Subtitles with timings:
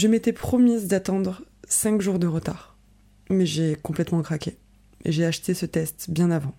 [0.00, 2.78] Je m'étais promise d'attendre 5 jours de retard.
[3.28, 4.56] Mais j'ai complètement craqué.
[5.04, 6.54] Et j'ai acheté ce test bien avant.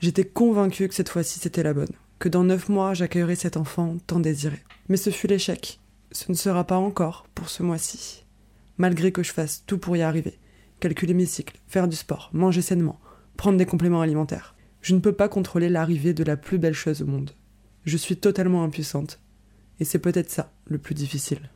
[0.00, 3.98] J'étais convaincue que cette fois-ci c'était la bonne, que dans 9 mois j'accueillerais cet enfant
[4.06, 4.56] tant désiré.
[4.88, 5.80] Mais ce fut l'échec.
[6.12, 8.24] Ce ne sera pas encore pour ce mois-ci.
[8.78, 10.38] Malgré que je fasse tout pour y arriver.
[10.80, 12.98] Calculer mes cycles, faire du sport, manger sainement,
[13.36, 14.54] prendre des compléments alimentaires.
[14.80, 17.32] Je ne peux pas contrôler l'arrivée de la plus belle chose au monde.
[17.84, 19.20] Je suis totalement impuissante.
[19.78, 21.50] Et c'est peut-être ça le plus difficile.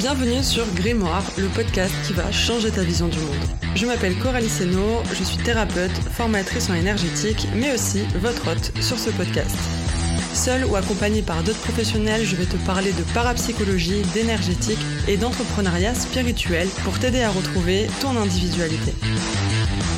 [0.00, 3.36] Bienvenue sur Grimoire, le podcast qui va changer ta vision du monde.
[3.74, 8.98] Je m'appelle Coralie Seno, je suis thérapeute, formatrice en énergétique, mais aussi votre hôte sur
[8.98, 9.54] ce podcast.
[10.32, 15.94] Seule ou accompagnée par d'autres professionnels, je vais te parler de parapsychologie, d'énergétique et d'entrepreneuriat
[15.94, 18.94] spirituel pour t'aider à retrouver ton individualité.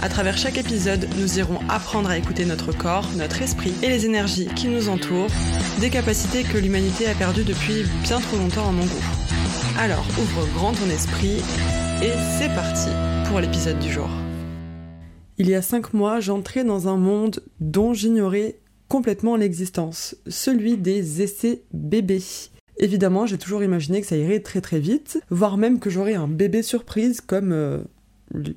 [0.03, 4.05] À travers chaque épisode, nous irons apprendre à écouter notre corps, notre esprit et les
[4.05, 5.31] énergies qui nous entourent,
[5.79, 9.62] des capacités que l'humanité a perdues depuis bien trop longtemps à mon goût.
[9.79, 11.39] Alors ouvre grand ton esprit
[12.03, 12.91] et c'est parti
[13.27, 14.09] pour l'épisode du jour.
[15.39, 21.23] Il y a cinq mois, j'entrais dans un monde dont j'ignorais complètement l'existence, celui des
[21.23, 22.23] essais bébés.
[22.77, 26.29] Évidemment, j'ai toujours imaginé que ça irait très très vite, voire même que j'aurais un
[26.29, 27.79] bébé surprise comme euh,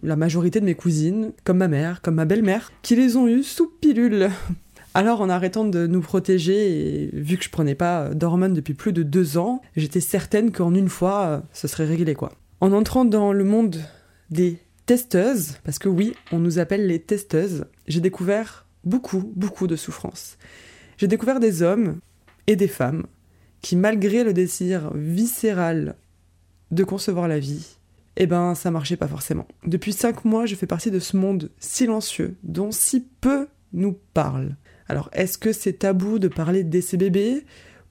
[0.04, 3.44] la majorité de mes cousines, comme ma mère, comme ma belle-mère, qui les ont eus
[3.44, 4.30] sous pilule.
[4.96, 8.94] Alors en arrêtant de nous protéger, et vu que je prenais pas d'hormones depuis plus
[8.94, 12.32] de deux ans, j'étais certaine qu'en une fois, ce serait réglé quoi.
[12.62, 13.76] En entrant dans le monde
[14.30, 19.76] des testeuses, parce que oui, on nous appelle les testeuses, j'ai découvert beaucoup, beaucoup de
[19.76, 20.38] souffrances.
[20.96, 22.00] J'ai découvert des hommes
[22.48, 23.06] et des femmes
[23.62, 25.98] qui, malgré le désir viscéral
[26.72, 27.80] de concevoir la vie,
[28.16, 29.46] eh ben ça marchait pas forcément.
[29.68, 34.56] Depuis cinq mois, je fais partie de ce monde silencieux dont si peu nous parle.
[34.88, 37.46] Alors, est-ce que c'est tabou de parler d'essai bébé?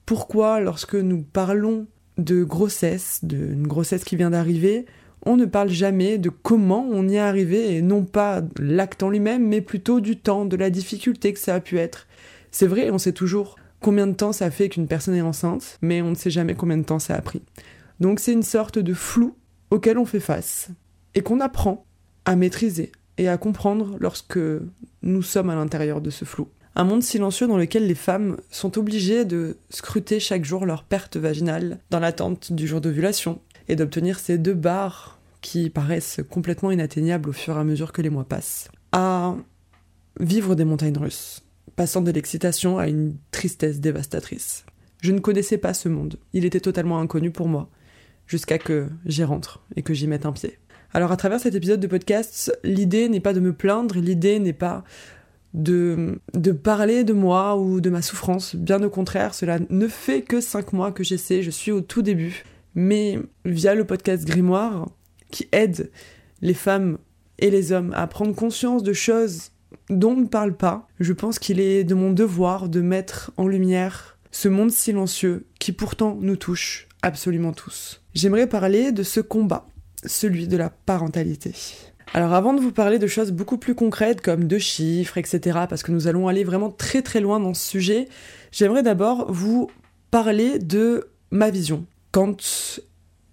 [0.05, 4.85] Pourquoi, lorsque nous parlons de grossesse, d'une grossesse qui vient d'arriver,
[5.25, 9.09] on ne parle jamais de comment on y est arrivé et non pas l'acte en
[9.09, 12.07] lui-même, mais plutôt du temps, de la difficulté que ça a pu être?
[12.51, 16.01] C'est vrai, on sait toujours combien de temps ça fait qu'une personne est enceinte, mais
[16.01, 17.41] on ne sait jamais combien de temps ça a pris.
[17.99, 19.35] Donc c'est une sorte de flou
[19.71, 20.69] auquel on fait face
[21.15, 21.85] et qu'on apprend
[22.25, 24.39] à maîtriser et à comprendre lorsque
[25.01, 26.47] nous sommes à l'intérieur de ce flou.
[26.77, 31.15] Un monde silencieux dans lequel les femmes sont obligées de scruter chaque jour leur perte
[31.15, 37.29] vaginale dans l'attente du jour d'ovulation et d'obtenir ces deux barres qui paraissent complètement inatteignables
[37.29, 38.69] au fur et à mesure que les mois passent.
[38.91, 39.35] À
[40.19, 41.45] vivre des montagnes russes,
[41.77, 44.65] passant de l'excitation à une tristesse dévastatrice.
[45.01, 47.69] Je ne connaissais pas ce monde, il était totalement inconnu pour moi
[48.27, 50.57] jusqu'à que j'y rentre et que j'y mette un pied.
[50.93, 54.53] Alors à travers cet épisode de podcast, l'idée n'est pas de me plaindre, l'idée n'est
[54.53, 54.83] pas
[55.55, 60.21] de, de parler de moi ou de ma souffrance, bien au contraire, cela ne fait
[60.21, 62.43] que cinq mois que j'essaie, je suis au tout début.
[62.75, 64.89] Mais via le podcast Grimoire,
[65.31, 65.91] qui aide
[66.41, 66.97] les femmes
[67.39, 69.51] et les hommes à prendre conscience de choses
[69.89, 73.47] dont on ne parle pas, je pense qu'il est de mon devoir de mettre en
[73.47, 78.01] lumière ce monde silencieux qui pourtant nous touche absolument tous.
[78.13, 79.67] J'aimerais parler de ce combat,
[80.05, 81.53] celui de la parentalité.
[82.15, 85.83] Alors avant de vous parler de choses beaucoup plus concrètes comme de chiffres, etc., parce
[85.83, 88.07] que nous allons aller vraiment très très loin dans ce sujet,
[88.53, 89.69] j'aimerais d'abord vous
[90.11, 91.83] parler de ma vision.
[92.13, 92.79] Quand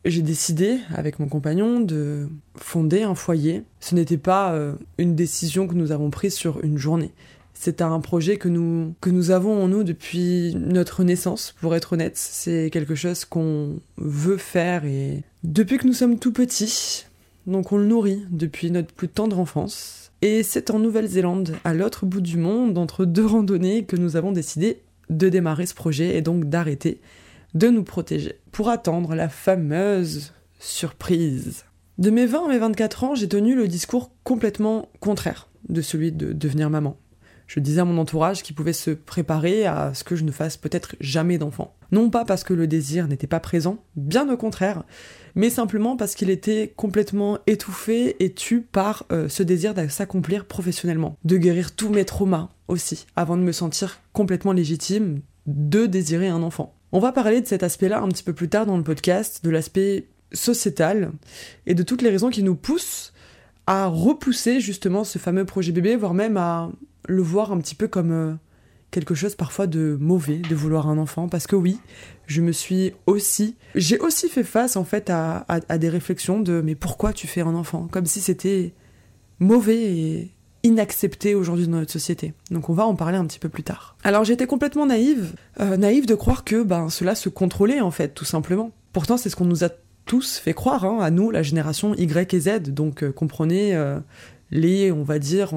[0.05, 2.27] j'ai décidé avec mon compagnon de
[2.57, 6.77] fonder un foyer, ce n'était pas euh, une décision que nous avons prise sur une
[6.77, 7.13] journée.
[7.55, 11.93] C'est un projet que nous, que nous avons en nous depuis notre naissance, pour être
[11.93, 12.17] honnête.
[12.17, 17.07] C'est quelque chose qu'on veut faire et depuis que nous sommes tout petits,
[17.47, 20.13] donc on le nourrit depuis notre plus tendre enfance.
[20.23, 24.33] Et c'est en Nouvelle-Zélande, à l'autre bout du monde, entre deux randonnées, que nous avons
[24.33, 27.01] décidé de démarrer ce projet et donc d'arrêter
[27.55, 31.65] de nous protéger pour attendre la fameuse surprise.
[31.99, 36.13] De mes 20 à mes 24 ans, j'ai tenu le discours complètement contraire de celui
[36.13, 36.97] de devenir maman
[37.53, 40.57] je disais à mon entourage qu'il pouvait se préparer à ce que je ne fasse
[40.57, 41.75] peut-être jamais d'enfant.
[41.93, 44.83] Non pas parce que le désir n'était pas présent, bien au contraire,
[45.35, 50.47] mais simplement parce qu'il était complètement étouffé et tu par euh, ce désir de s'accomplir
[50.47, 56.29] professionnellement, de guérir tous mes traumas aussi, avant de me sentir complètement légitime de désirer
[56.29, 56.75] un enfant.
[56.93, 59.51] On va parler de cet aspect-là un petit peu plus tard dans le podcast, de
[59.51, 61.13] l'aspect sociétal
[61.67, 63.13] et de toutes les raisons qui nous poussent
[63.67, 66.71] à repousser justement ce fameux projet bébé, voire même à
[67.07, 68.33] le voir un petit peu comme euh,
[68.93, 71.81] quelque chose parfois de mauvais de vouloir un enfant parce que oui,
[72.27, 75.45] je me suis aussi j'ai aussi fait face en fait à,
[75.79, 77.89] des réflexions de mais pourquoi tu fais un enfant?
[77.91, 78.73] Comme si c'était
[79.41, 80.31] mauvais et
[80.63, 82.35] inaccepté aujourd'hui dans notre société.
[82.53, 83.97] Donc on va en parler un petit peu plus tard.
[84.05, 88.15] Alors j'étais complètement naïve, euh, naïve de croire que ben, cela se contrôlait en fait,
[88.15, 88.71] tout simplement.
[88.93, 89.71] Pourtant c'est ce qu'on nous a
[90.05, 93.99] tous fait croire, hein, à nous, la génération Y et Z, donc euh, comprenez euh,
[94.51, 95.55] les, on va dire,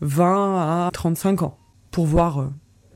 [0.00, 1.58] 20 à 35 ans,
[1.90, 2.50] pour voir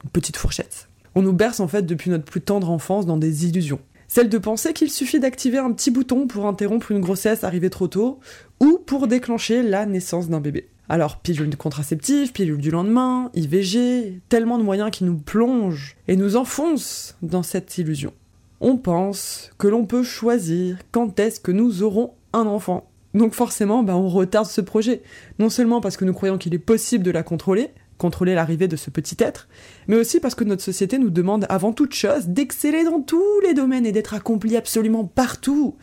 [0.04, 0.88] une petite fourchette.
[1.14, 3.80] On nous berce en fait depuis notre plus tendre enfance dans des illusions.
[4.08, 7.88] Celle de penser qu'il suffit d'activer un petit bouton pour interrompre une grossesse arrivée trop
[7.88, 8.20] tôt,
[8.60, 10.68] ou pour déclencher la naissance d'un bébé.
[10.88, 16.36] Alors, pilule contraceptive, pilule du lendemain, IVG, tellement de moyens qui nous plongent et nous
[16.36, 18.12] enfoncent dans cette illusion.
[18.60, 22.90] On pense que l'on peut choisir quand est-ce que nous aurons un enfant.
[23.14, 25.02] Donc forcément, bah, on retarde ce projet.
[25.38, 27.70] Non seulement parce que nous croyons qu'il est possible de la contrôler,
[28.02, 29.46] contrôler l'arrivée de ce petit être,
[29.86, 33.54] mais aussi parce que notre société nous demande avant toute chose d'exceller dans tous les
[33.54, 35.76] domaines et d'être accompli absolument partout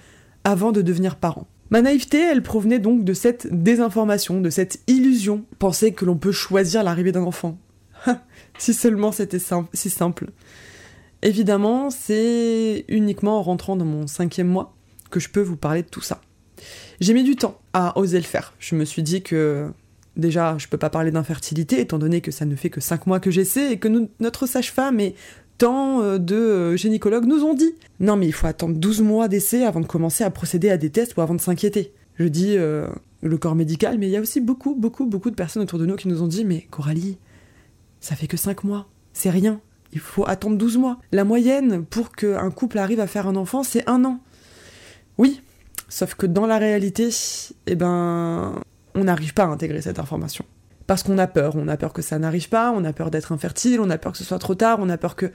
[0.44, 1.48] avant de devenir parent.
[1.70, 6.34] Ma naïveté, elle provenait donc de cette désinformation, de cette illusion, penser que l'on peut
[6.34, 7.58] choisir l'arrivée d'un enfant.
[8.58, 9.40] si seulement c'était
[9.74, 10.32] si simple.
[11.22, 14.76] Évidemment, c'est uniquement en rentrant dans mon cinquième mois
[15.10, 16.20] que je peux vous parler de tout ça.
[17.00, 18.54] J'ai mis du temps à oser le faire.
[18.60, 19.72] Je me suis dit que
[20.20, 23.20] déjà, je peux pas parler d'infertilité, étant donné que ça ne fait que cinq mois
[23.20, 25.16] que j'essaie et que notre sage-femme et
[25.60, 27.76] tant euh, de euh, gynécologues nous ont dit.
[28.00, 30.90] Non, mais il faut attendre 12 mois d'essai avant de commencer à procéder à des
[30.90, 31.94] tests ou avant de s'inquiéter.
[32.16, 32.88] Je dis euh,
[33.22, 35.86] le corps médical, mais il y a aussi beaucoup, beaucoup, beaucoup de personnes autour de
[35.86, 37.18] nous qui nous ont dit Mais Coralie,
[38.00, 39.62] ça fait que 5 mois, c'est rien,
[39.94, 41.00] il faut attendre 12 mois.
[41.12, 44.20] La moyenne pour qu'un couple arrive à faire un enfant, c'est un an.
[45.18, 45.42] Oui,
[45.90, 47.10] sauf que dans la réalité,
[47.68, 48.62] eh ben,
[48.96, 50.46] on n'arrive pas à intégrer cette information
[50.90, 51.56] parce qu'on a peur.
[51.56, 54.14] On a peur que ça n'arrive pas, on a peur d'être infertile, on a peur
[54.14, 55.32] que ce soit trop tard, on a peur que.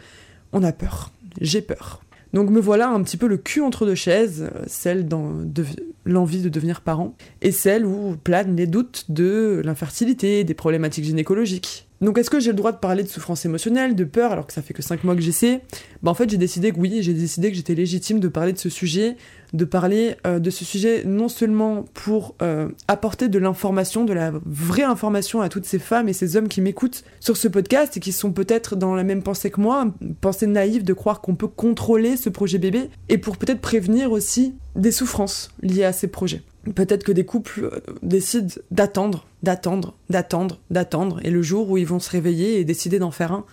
[0.52, 1.12] On a peur.
[1.40, 2.00] J'ai peur.
[2.32, 5.64] Donc me voilà un petit peu le cul entre deux chaises, celle dans de
[6.04, 11.86] l'envie de devenir parent, et celle où planent les doutes de l'infertilité, des problématiques gynécologiques.
[12.00, 14.52] Donc est-ce que j'ai le droit de parler de souffrance émotionnelle, de peur, alors que
[14.52, 15.60] ça fait que 5 mois que j'essaie?
[16.02, 18.58] Bah en fait j'ai décidé que oui, j'ai décidé que j'étais légitime de parler de
[18.58, 19.16] ce sujet,
[19.54, 24.32] de parler euh, de ce sujet non seulement pour euh, apporter de l'information, de la
[24.44, 28.00] vraie information à toutes ces femmes et ces hommes qui m'écoutent sur ce podcast et
[28.00, 29.86] qui sont peut-être dans la même pensée que moi,
[30.20, 34.54] pensée naïve de croire qu'on peut contrôler ce projet bébé, et pour peut-être prévenir aussi
[34.74, 36.42] des souffrances liées à ces projets.
[36.74, 41.86] Peut-être que des couples euh, décident d'attendre, d'attendre, d'attendre, d'attendre, et le jour où ils
[41.86, 43.44] vont se réveiller et décider d'en faire un,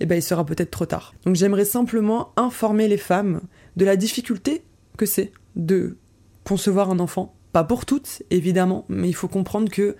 [0.00, 1.14] eh ben il sera peut-être trop tard.
[1.24, 3.40] Donc j'aimerais simplement informer les femmes
[3.76, 4.62] de la difficulté
[4.98, 5.96] que c'est de
[6.44, 7.34] concevoir un enfant.
[7.52, 9.96] Pas pour toutes, évidemment, mais il faut comprendre que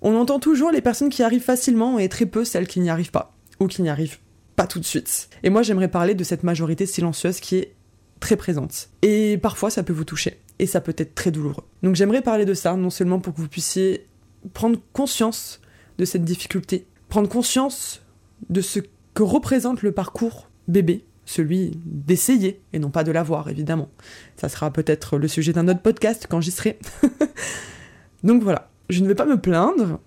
[0.00, 3.10] on entend toujours les personnes qui arrivent facilement et très peu celles qui n'y arrivent
[3.10, 4.18] pas, ou qui n'y arrivent
[4.54, 5.28] pas tout de suite.
[5.42, 7.74] Et moi j'aimerais parler de cette majorité silencieuse qui est
[8.20, 8.90] très présente.
[9.02, 11.64] Et parfois ça peut vous toucher et ça peut être très douloureux.
[11.82, 14.06] Donc j'aimerais parler de ça, non seulement pour que vous puissiez
[14.52, 15.60] prendre conscience
[15.98, 18.02] de cette difficulté, prendre conscience
[18.50, 18.80] de ce
[19.14, 23.88] que représente le parcours bébé, celui d'essayer et non pas de l'avoir évidemment.
[24.36, 26.78] Ça sera peut-être le sujet d'un autre podcast quand j'y serai.
[28.24, 30.00] Donc voilà, je ne vais pas me plaindre,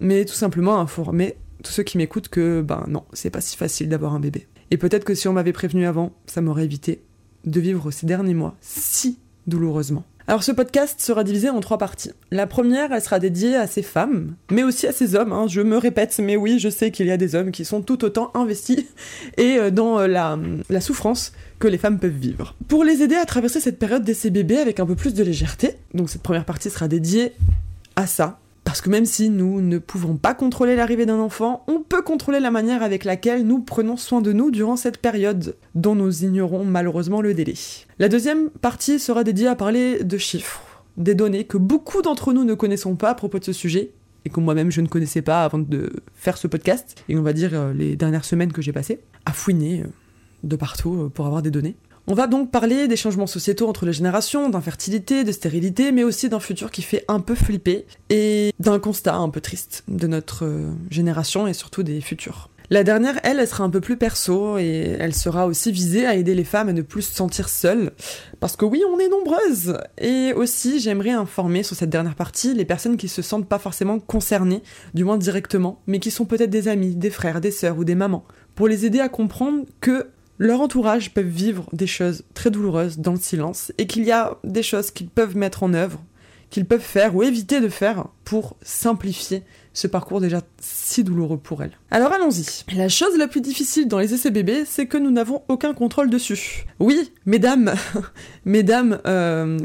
[0.00, 3.88] mais tout simplement informer tous ceux qui m'écoutent que ben non, c'est pas si facile
[3.88, 4.48] d'avoir un bébé.
[4.70, 7.02] Et peut-être que si on m'avait prévenu avant, ça m'aurait évité
[7.44, 10.04] de vivre ces derniers mois si douloureusement.
[10.28, 12.12] Alors ce podcast sera divisé en trois parties.
[12.30, 15.32] La première, elle sera dédiée à ces femmes, mais aussi à ces hommes.
[15.32, 15.46] Hein.
[15.48, 18.04] Je me répète, mais oui, je sais qu'il y a des hommes qui sont tout
[18.04, 18.84] autant investis
[19.36, 20.38] et euh, dans euh, la,
[20.70, 22.54] la souffrance que les femmes peuvent vivre.
[22.68, 25.76] Pour les aider à traverser cette période d'essai bébé avec un peu plus de légèreté,
[25.94, 27.32] donc cette première partie sera dédiée
[27.96, 31.80] à ça, parce que même si nous ne pouvons pas contrôler l'arrivée d'un enfant, on
[31.80, 35.94] peut contrôler la manière avec laquelle nous prenons soin de nous durant cette période, dont
[35.94, 37.54] nous ignorons malheureusement le délai.
[37.98, 40.62] La deuxième partie sera dédiée à parler de chiffres,
[40.96, 43.90] des données que beaucoup d'entre nous ne connaissons pas à propos de ce sujet,
[44.24, 47.32] et que moi-même je ne connaissais pas avant de faire ce podcast, et on va
[47.32, 49.86] dire euh, les dernières semaines que j'ai passées, à fouiner euh,
[50.44, 51.74] de partout euh, pour avoir des données.
[52.08, 56.28] On va donc parler des changements sociétaux entre les générations, d'infertilité, de stérilité, mais aussi
[56.28, 60.44] d'un futur qui fait un peu flipper et d'un constat un peu triste de notre
[60.44, 62.48] euh, génération et surtout des futurs.
[62.70, 66.16] La dernière, elle, elle sera un peu plus perso et elle sera aussi visée à
[66.16, 67.92] aider les femmes à ne plus se sentir seules.
[68.40, 69.76] Parce que oui, on est nombreuses.
[69.98, 74.00] Et aussi, j'aimerais informer sur cette dernière partie les personnes qui se sentent pas forcément
[74.00, 74.62] concernées,
[74.94, 77.94] du moins directement, mais qui sont peut-être des amis, des frères, des sœurs ou des
[77.94, 78.24] mamans.
[78.54, 80.06] Pour les aider à comprendre que
[80.38, 84.38] leur entourage peuvent vivre des choses très douloureuses dans le silence et qu'il y a
[84.44, 86.02] des choses qu'ils peuvent mettre en œuvre,
[86.50, 91.62] qu'ils peuvent faire ou éviter de faire pour simplifier ce parcours déjà si douloureux pour
[91.62, 91.78] elles.
[91.90, 92.64] Alors allons-y.
[92.76, 96.10] La chose la plus difficile dans les essais bébés, c'est que nous n'avons aucun contrôle
[96.10, 96.66] dessus.
[96.78, 97.74] Oui, mesdames,
[98.44, 99.58] mesdames, euh,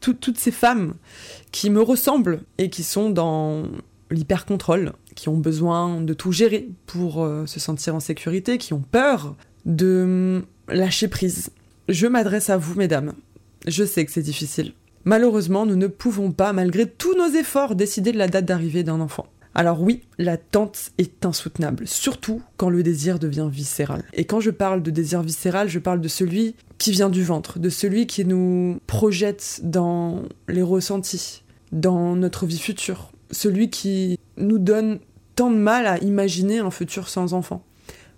[0.00, 0.94] toutes ces femmes
[1.52, 3.64] qui me ressemblent et qui sont dans
[4.10, 8.82] l'hyper-contrôle, qui ont besoin de tout gérer pour euh, se sentir en sécurité, qui ont
[8.90, 11.50] peur de hum, lâcher prise.
[11.88, 13.12] Je m'adresse à vous, mesdames.
[13.66, 14.72] Je sais que c'est difficile.
[15.04, 19.00] Malheureusement, nous ne pouvons pas, malgré tous nos efforts, décider de la date d'arrivée d'un
[19.00, 19.26] enfant.
[19.54, 24.04] Alors oui, l'attente est insoutenable, surtout quand le désir devient viscéral.
[24.12, 27.58] Et quand je parle de désir viscéral, je parle de celui qui vient du ventre,
[27.58, 31.42] de celui qui nous projette dans les ressentis,
[31.72, 34.98] dans notre vie future, celui qui nous donne
[35.36, 37.64] tant de mal à imaginer un futur sans enfant.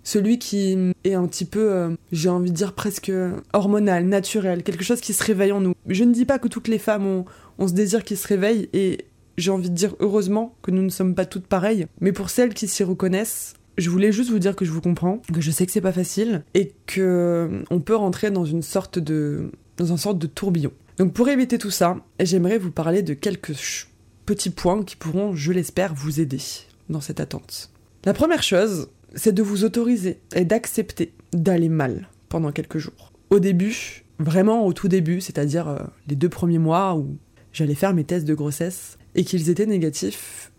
[0.03, 3.11] Celui qui est un petit peu, euh, j'ai envie de dire presque
[3.53, 5.73] hormonal, naturel, quelque chose qui se réveille en nous.
[5.87, 7.25] Je ne dis pas que toutes les femmes ont,
[7.57, 9.05] ont ce désir qui se réveille et
[9.37, 12.53] j'ai envie de dire heureusement que nous ne sommes pas toutes pareilles, mais pour celles
[12.53, 15.65] qui s'y reconnaissent, je voulais juste vous dire que je vous comprends, que je sais
[15.65, 19.85] que c'est pas facile et que euh, on peut rentrer dans une sorte de dans
[19.85, 20.71] une sorte de tourbillon.
[20.97, 23.87] Donc pour éviter tout ça, j'aimerais vous parler de quelques
[24.25, 26.41] petits points qui pourront, je l'espère, vous aider
[26.89, 27.71] dans cette attente.
[28.03, 33.11] La première chose, c'est de vous autoriser et d'accepter d'aller mal pendant quelques jours.
[33.29, 37.17] Au début, vraiment au tout début, c'est-à-dire euh, les deux premiers mois où
[37.53, 40.51] j'allais faire mes tests de grossesse, et qu'ils étaient négatifs,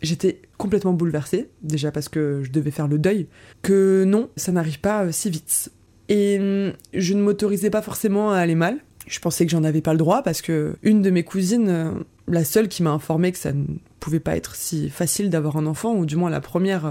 [0.00, 3.26] j'étais complètement bouleversée, déjà parce que je devais faire le deuil,
[3.62, 5.70] que non, ça n'arrive pas euh, si vite.
[6.08, 8.78] Et hum, je ne m'autorisais pas forcément à aller mal.
[9.06, 11.92] Je pensais que j'en avais pas le droit parce que une de mes cousines, euh,
[12.28, 13.64] la seule qui m'a informé que ça ne
[14.00, 16.86] pouvait pas être si facile d'avoir un enfant, ou du moins la première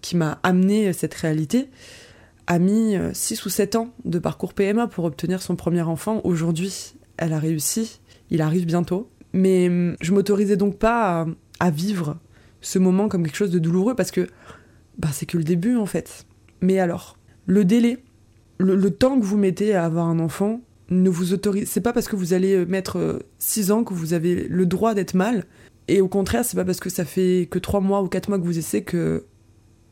[0.00, 1.68] qui m'a amené cette réalité,
[2.46, 6.20] a mis 6 ou 7 ans de parcours PMA pour obtenir son premier enfant.
[6.24, 9.08] Aujourd'hui, elle a réussi, il arrive bientôt.
[9.32, 11.26] Mais hum, je m'autorisais donc pas
[11.60, 12.18] à, vivre
[12.60, 14.26] ce moment comme quelque chose de douloureux parce que
[14.98, 16.26] bah, c'est que le début en fait.
[16.60, 17.16] Mais alors,
[17.46, 18.02] le délai,
[18.58, 21.68] le, temps que vous mettez à avoir un enfant, ne vous autorise.
[21.68, 25.14] C'est pas parce que vous allez mettre 6 ans que vous avez le droit d'être
[25.14, 25.46] mal.
[25.88, 28.38] Et au contraire, c'est pas parce que ça fait que 3 mois ou 4 mois
[28.38, 29.24] que vous essayez que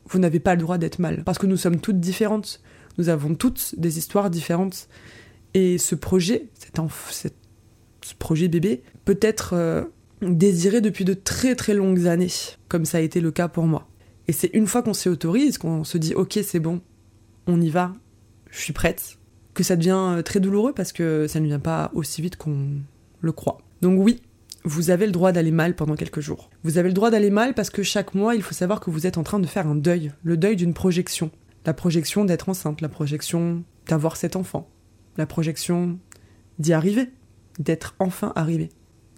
[0.09, 1.23] vous n'avez pas le droit d'être mal.
[1.23, 2.61] Parce que nous sommes toutes différentes.
[2.97, 4.87] Nous avons toutes des histoires différentes.
[5.53, 6.47] Et ce projet,
[7.11, 9.83] ce projet bébé peut être euh,
[10.21, 12.31] désiré depuis de très très longues années,
[12.67, 13.87] comme ça a été le cas pour moi.
[14.27, 16.81] Et c'est une fois qu'on s'y autorise, qu'on se dit ok c'est bon,
[17.47, 17.93] on y va,
[18.51, 19.17] je suis prête,
[19.53, 22.67] que ça devient euh, très douloureux parce que ça ne vient pas aussi vite qu'on
[23.21, 23.57] le croit.
[23.81, 24.21] Donc oui,
[24.65, 26.49] vous avez le droit d'aller mal pendant quelques jours.
[26.63, 29.07] Vous avez le droit d'aller mal parce que chaque mois, il faut savoir que vous
[29.07, 31.31] êtes en train de faire un deuil, le deuil d'une projection.
[31.65, 34.69] La projection d'être enceinte, la projection d'avoir cet enfant,
[35.17, 35.99] la projection
[36.57, 37.09] d'y arriver
[37.59, 38.69] d'être enfin arrivé.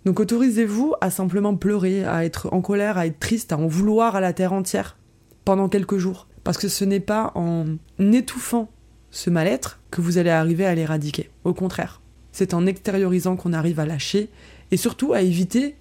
[0.06, 4.16] Donc autorisez-vous à simplement pleurer, à être en colère, à être triste, à en vouloir
[4.16, 4.98] à la terre entière
[5.46, 6.28] pendant quelques jours.
[6.44, 7.66] Parce que ce n'est pas en
[8.00, 8.72] étouffant
[9.12, 11.30] ce mal-être que vous allez arriver à l'éradiquer.
[11.44, 14.30] Au contraire, c'est en extériorisant qu'on arrive à lâcher
[14.72, 15.76] et surtout à éviter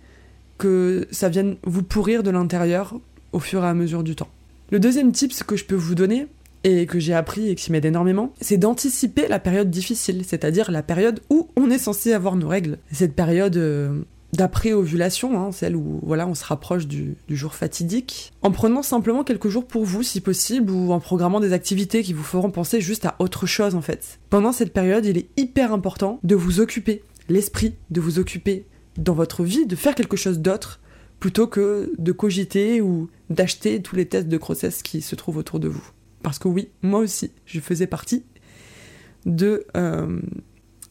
[0.59, 2.99] que ça vienne vous pourrir de l'intérieur
[3.33, 4.29] au fur et à mesure du temps.
[4.71, 6.27] Le deuxième tip que je peux vous donner,
[6.65, 10.83] et que j'ai appris et qui m'aide énormément, c'est d'anticiper la période difficile, c'est-à-dire la
[10.83, 12.79] période où on est censé avoir nos règles.
[12.93, 14.03] Cette période euh,
[14.35, 19.25] d'après-ovulation, hein, celle où voilà, on se rapproche du, du, jour fatidique, en prenant simplement
[19.25, 22.81] quelques jours pour vous si possible, ou en programmant des activités qui vous feront penser
[22.81, 24.19] juste à autre chose en fait.
[24.29, 28.67] Pendant cette période, il est hyper important de vous occuper, l'esprit, de vous occuper
[28.97, 30.81] dans votre vie, de faire quelque chose d'autre,
[31.21, 35.61] plutôt que de cogiter ou d'acheter tous les tests de grossesse qui se trouvent autour
[35.61, 35.87] de vous.
[36.23, 38.25] Parce que oui, moi aussi, je faisais partie
[39.27, 40.21] de euh,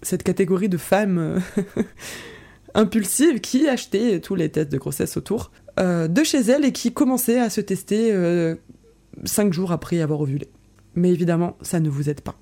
[0.01, 1.39] cette catégorie de femmes euh,
[2.73, 6.93] impulsives qui achetaient tous les tests de grossesse autour euh, de chez elles et qui
[6.93, 8.13] commençaient à se tester
[9.25, 10.47] cinq jours après avoir ovulé.
[10.95, 12.39] Mais évidemment, ça ne vous aide pas.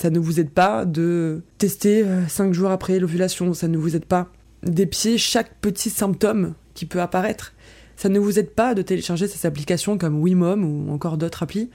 [0.00, 3.54] Ça ne vous aide pas de tester cinq jours après l'ovulation.
[3.54, 4.32] Ça ne vous aide pas
[4.64, 7.52] d'épier chaque petit symptôme qui peut apparaître.
[7.96, 11.70] Ça ne vous aide pas de télécharger ces applications comme WeMom ou encore d'autres applis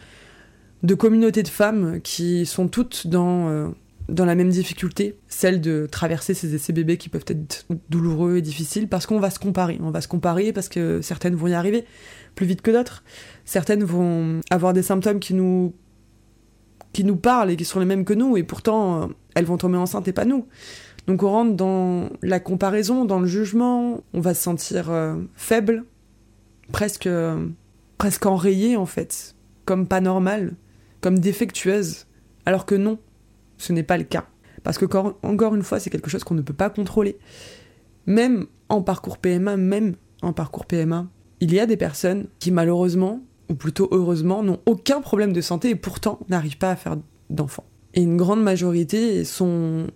[0.83, 3.67] de communautés de femmes qui sont toutes dans, euh,
[4.07, 8.41] dans la même difficulté, celle de traverser ces essais bébés qui peuvent être douloureux et
[8.41, 9.77] difficiles, parce qu'on va se comparer.
[9.81, 11.85] On va se comparer parce que certaines vont y arriver
[12.35, 13.03] plus vite que d'autres.
[13.45, 15.73] Certaines vont avoir des symptômes qui nous,
[16.93, 19.57] qui nous parlent et qui sont les mêmes que nous, et pourtant euh, elles vont
[19.57, 20.47] tomber enceintes et pas nous.
[21.09, 25.83] Donc on rentre dans la comparaison, dans le jugement, on va se sentir euh, faible,
[26.71, 27.09] presque,
[27.97, 29.35] presque enrayé en fait,
[29.65, 30.53] comme pas normal
[31.01, 32.05] comme défectueuse,
[32.45, 32.99] alors que non,
[33.57, 34.27] ce n'est pas le cas.
[34.63, 34.85] Parce que,
[35.23, 37.17] encore une fois, c'est quelque chose qu'on ne peut pas contrôler.
[38.05, 41.07] Même en parcours PMA, même en parcours PMA,
[41.39, 45.69] il y a des personnes qui malheureusement, ou plutôt heureusement, n'ont aucun problème de santé
[45.71, 46.97] et pourtant n'arrivent pas à faire
[47.31, 47.65] d'enfants.
[47.95, 49.87] Et une grande majorité sont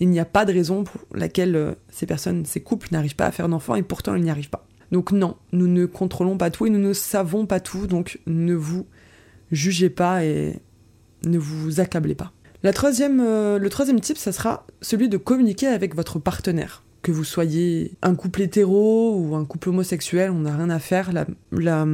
[0.00, 3.26] Il n'y a pas de raison pour laquelle euh, ces personnes, ces couples n'arrivent pas
[3.26, 4.66] à faire d'enfants et pourtant ils n'y arrivent pas.
[4.92, 8.54] Donc non, nous ne contrôlons pas tout et nous ne savons pas tout, donc ne
[8.54, 8.86] vous
[9.52, 10.58] jugez pas et
[11.24, 12.32] ne vous accablez pas.
[12.64, 16.82] Euh, le troisième type, ça sera celui de communiquer avec votre partenaire.
[17.02, 21.10] Que vous soyez un couple hétéro ou un couple homosexuel, on n'a rien à faire.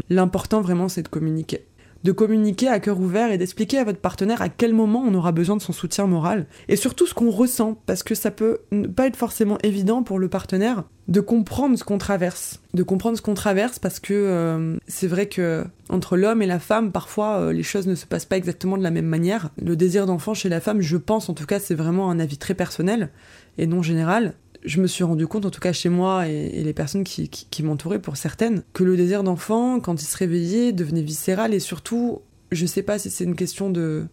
[0.08, 1.64] L'important vraiment, c'est de communiquer
[2.04, 5.32] de communiquer à cœur ouvert et d'expliquer à votre partenaire à quel moment on aura
[5.32, 6.46] besoin de son soutien moral.
[6.68, 8.58] Et surtout ce qu'on ressent parce que ça peut
[8.94, 13.22] pas être forcément évident pour le partenaire de comprendre ce qu'on traverse, de comprendre ce
[13.22, 17.52] qu'on traverse parce que euh, c'est vrai que entre l'homme et la femme parfois euh,
[17.52, 19.50] les choses ne se passent pas exactement de la même manière.
[19.62, 22.38] Le désir d'enfant chez la femme, je pense en tout cas, c'est vraiment un avis
[22.38, 23.10] très personnel
[23.58, 24.34] et non général
[24.66, 28.00] je me suis rendu compte, en tout cas chez moi et, les personnes qui, m'entouraient
[28.00, 32.20] pour certaines, que le désir d'enfant, quand il se réveillait, devenait viscéral et surtout,
[32.52, 34.08] je sais pas si c'est une question de,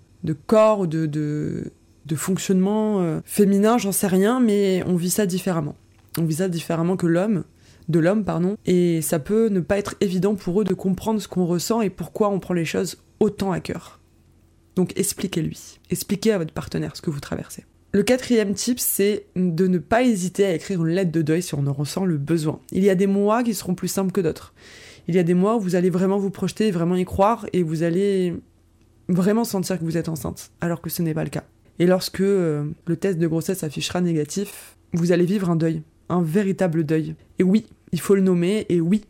[0.46, 5.76] corps ou de, de, fonctionnement euh, féminin, j'en sais rien, mais on vit ça différemment.
[6.20, 7.44] On vit ça différemment que l'homme,
[7.90, 11.28] de l'homme, pardon, et ça peut ne pas être évident pour eux de comprendre ce
[11.28, 14.00] qu'on ressent et pourquoi on prend les choses autant à cœur.
[14.76, 17.66] Donc expliquez-lui, expliquez à votre partenaire ce que vous traversez.
[17.96, 21.54] Le quatrième tip, c'est de ne pas hésiter à écrire une lettre de deuil si
[21.54, 22.60] on en ressent le besoin.
[22.72, 24.56] Il y a des mois qui seront plus simples que d'autres.
[25.08, 27.62] Il y a des mois où vous allez vraiment vous projeter, vraiment y croire, et
[27.62, 28.34] vous allez
[29.10, 31.44] vraiment sentir que vous êtes enceinte, alors que ce n'est pas le cas.
[31.78, 36.24] Et lorsque euh, le test de grossesse affichera négatif, vous allez vivre un deuil, un
[36.24, 37.14] véritable deuil.
[37.38, 39.04] Et oui, il faut le nommer, et oui,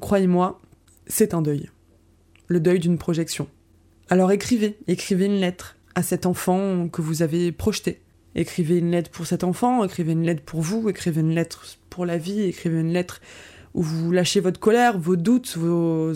[0.00, 0.62] croyez-moi,
[1.06, 1.68] c'est un deuil.
[2.46, 3.48] Le deuil d'une projection.
[4.08, 8.00] Alors écrivez, écrivez une lettre à cet enfant que vous avez projeté
[8.34, 12.06] Écrivez une lettre pour cet enfant, écrivez une lettre pour vous, écrivez une lettre pour
[12.06, 13.20] la vie, écrivez une lettre
[13.74, 16.12] où vous lâchez votre colère, vos doutes, vos,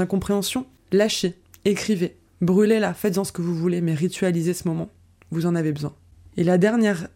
[0.00, 0.66] incompréhensions.
[0.92, 1.34] Lâchez,
[1.64, 4.88] écrivez, brûlez-la, faites-en ce que vous voulez, mais ritualisez ce moment.
[5.30, 5.94] Vous en avez besoin.
[6.36, 7.08] Et la dernière,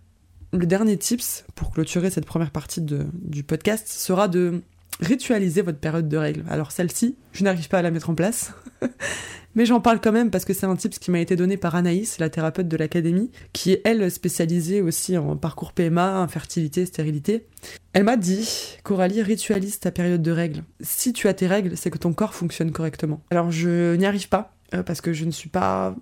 [0.52, 4.62] le dernier tips pour clôturer cette première partie du podcast sera de
[5.00, 6.44] ritualiser votre période de règles.
[6.48, 8.52] Alors celle-ci, je n'arrive pas à la mettre en place.
[9.56, 11.76] Mais j'en parle quand même parce que c'est un tips qui m'a été donné par
[11.76, 17.46] Anaïs, la thérapeute de l'académie, qui est elle spécialisée aussi en parcours PMA, infertilité, stérilité.
[17.92, 20.64] Elle m'a dit, Coralie, ritualise ta période de règles.
[20.80, 23.22] Si tu as tes règles, c'est que ton corps fonctionne correctement.
[23.30, 25.94] Alors je n'y arrive pas euh, parce que je ne suis pas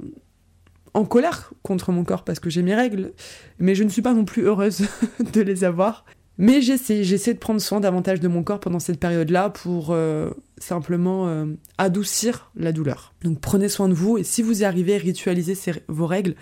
[0.94, 3.12] en colère contre mon corps parce que j'ai mes règles,
[3.59, 4.87] mais je ne suis pas non plus heureuse
[5.33, 6.07] de les avoir.
[6.38, 10.31] Mais j'essaie, j'essaie de prendre soin davantage de mon corps pendant cette période-là pour euh,
[10.59, 11.47] simplement euh,
[11.79, 13.14] adoucir la douleur.
[13.23, 15.55] Donc prenez soin de vous et si vous y arrivez, ritualisez
[15.88, 16.35] vos règles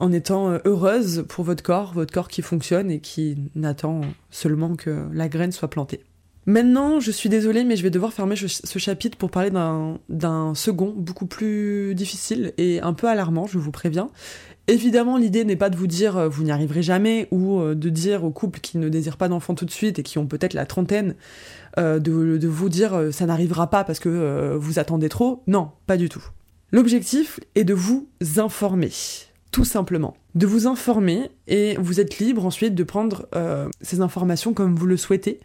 [0.00, 4.74] en étant euh, heureuse pour votre corps, votre corps qui fonctionne et qui n'attend seulement
[4.74, 6.02] que la graine soit plantée.
[6.48, 10.94] Maintenant, je suis désolée, mais je vais devoir fermer ce chapitre pour parler d'un second,
[10.96, 14.10] beaucoup plus difficile et un peu alarmant, je vous préviens.
[14.68, 17.88] Évidemment, l'idée n'est pas de vous dire euh, vous n'y arriverez jamais ou euh, de
[17.88, 20.54] dire aux couples qui ne désirent pas d'enfants tout de suite et qui ont peut-être
[20.54, 21.14] la trentaine
[21.78, 25.42] euh, de, vous dire ça n'arrivera pas parce que vous attendez trop.
[25.46, 26.24] Non, pas du tout.
[26.72, 28.90] L'objectif est de vous informer,
[29.52, 30.16] tout simplement.
[30.34, 33.28] De vous informer et vous êtes libre ensuite de prendre
[33.82, 35.40] ces informations comme vous le souhaitez.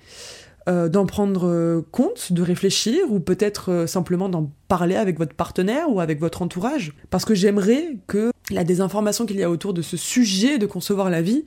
[0.68, 6.20] D'en prendre compte, de réfléchir, ou peut-être simplement d'en parler avec votre partenaire ou avec
[6.20, 6.94] votre entourage.
[7.10, 11.10] Parce que j'aimerais que la désinformation qu'il y a autour de ce sujet de concevoir
[11.10, 11.46] la vie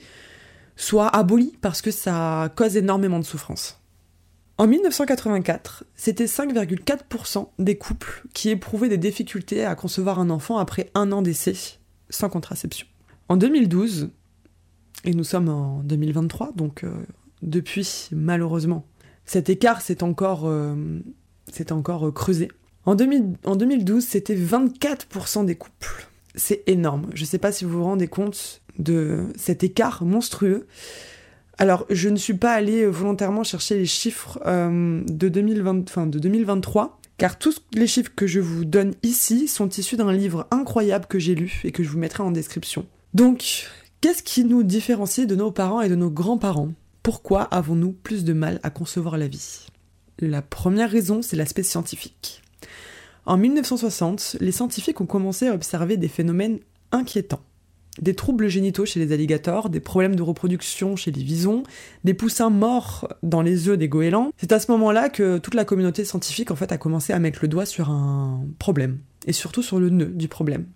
[0.77, 3.81] soit abolie, parce que ça cause énormément de souffrance.
[4.59, 10.91] En 1984, c'était 5,4% des couples qui éprouvaient des difficultés à concevoir un enfant après
[10.95, 11.55] un an d'essai
[12.11, 12.87] sans contraception.
[13.29, 14.11] En 2012,
[15.05, 16.85] et nous sommes en 2023, donc
[17.43, 18.87] depuis malheureusement
[19.25, 20.75] cet écart s'est encore, euh,
[21.71, 22.51] encore euh, creusé.
[22.87, 26.09] En, 2012, c'était 24% des couples.
[26.35, 27.07] C'est énorme.
[27.15, 30.67] Je ne sais pas si vous vous rendez compte de cet écart monstrueux.
[31.59, 37.01] Alors, je ne suis pas allée volontairement chercher les chiffres euh, de, 2020, de 2023,
[37.17, 41.21] car tous les chiffres que je vous donne ici sont issus d'un livre incroyable que
[41.21, 42.87] j'ai lu et que je vous mettrai en description.
[43.15, 43.69] Donc,
[44.01, 46.73] qu'est-ce qui nous différencie de nos parents et de nos grands-parents?
[47.05, 49.67] Pourquoi avons-nous plus de mal à concevoir la vie?
[50.19, 52.43] La première raison, c'est l'aspect scientifique.
[53.27, 56.59] En 1960, les scientifiques ont commencé à observer des phénomènes
[56.93, 57.41] inquiétants.
[58.03, 61.63] Des troubles génitaux chez les alligators, des problèmes de reproduction chez les visons,
[62.03, 64.31] des poussins morts dans les œufs des goélands.
[64.37, 67.39] C'est à ce moment-là que toute la communauté scientifique en fait a commencé à mettre
[67.43, 70.67] le doigt sur un problème, et surtout sur le nœud du problème,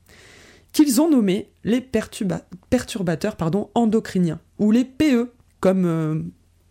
[0.72, 3.36] qu'ils ont nommé les perturbateurs
[3.74, 6.22] endocriniens, ou les PE comme euh,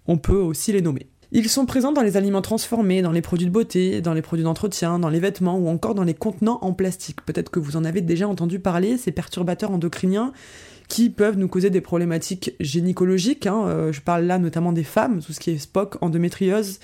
[0.08, 1.08] on peut aussi les nommer.
[1.32, 4.46] Ils sont présents dans les aliments transformés, dans les produits de beauté, dans les produits
[4.46, 7.22] d'entretien, dans les vêtements ou encore dans les contenants en plastique.
[7.26, 10.32] Peut-être que vous en avez déjà entendu parler, ces perturbateurs endocriniens
[10.88, 13.46] qui peuvent nous causer des problématiques gynécologiques.
[13.46, 13.66] Hein.
[13.68, 16.80] Euh, je parle là notamment des femmes, tout ce qui est Spock, endométriose,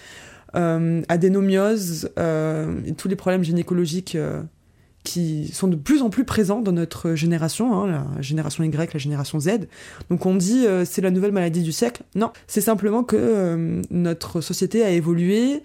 [0.53, 4.15] adénomiose et tous les problèmes gynécologiques
[5.03, 8.99] qui sont de plus en plus présents dans notre génération, hein, la génération Y, la
[8.99, 9.49] génération Z.
[10.09, 12.03] Donc on dit euh, c'est la nouvelle maladie du siècle.
[12.15, 15.61] Non, c'est simplement que euh, notre société a évolué,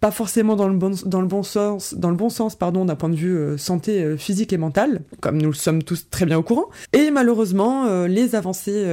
[0.00, 2.96] pas forcément dans le bon, dans le bon sens, dans le bon sens, pardon, d'un
[2.96, 6.38] point de vue euh, santé physique et mentale, comme nous le sommes tous très bien
[6.38, 6.66] au courant.
[6.92, 8.86] Et malheureusement, les avancées,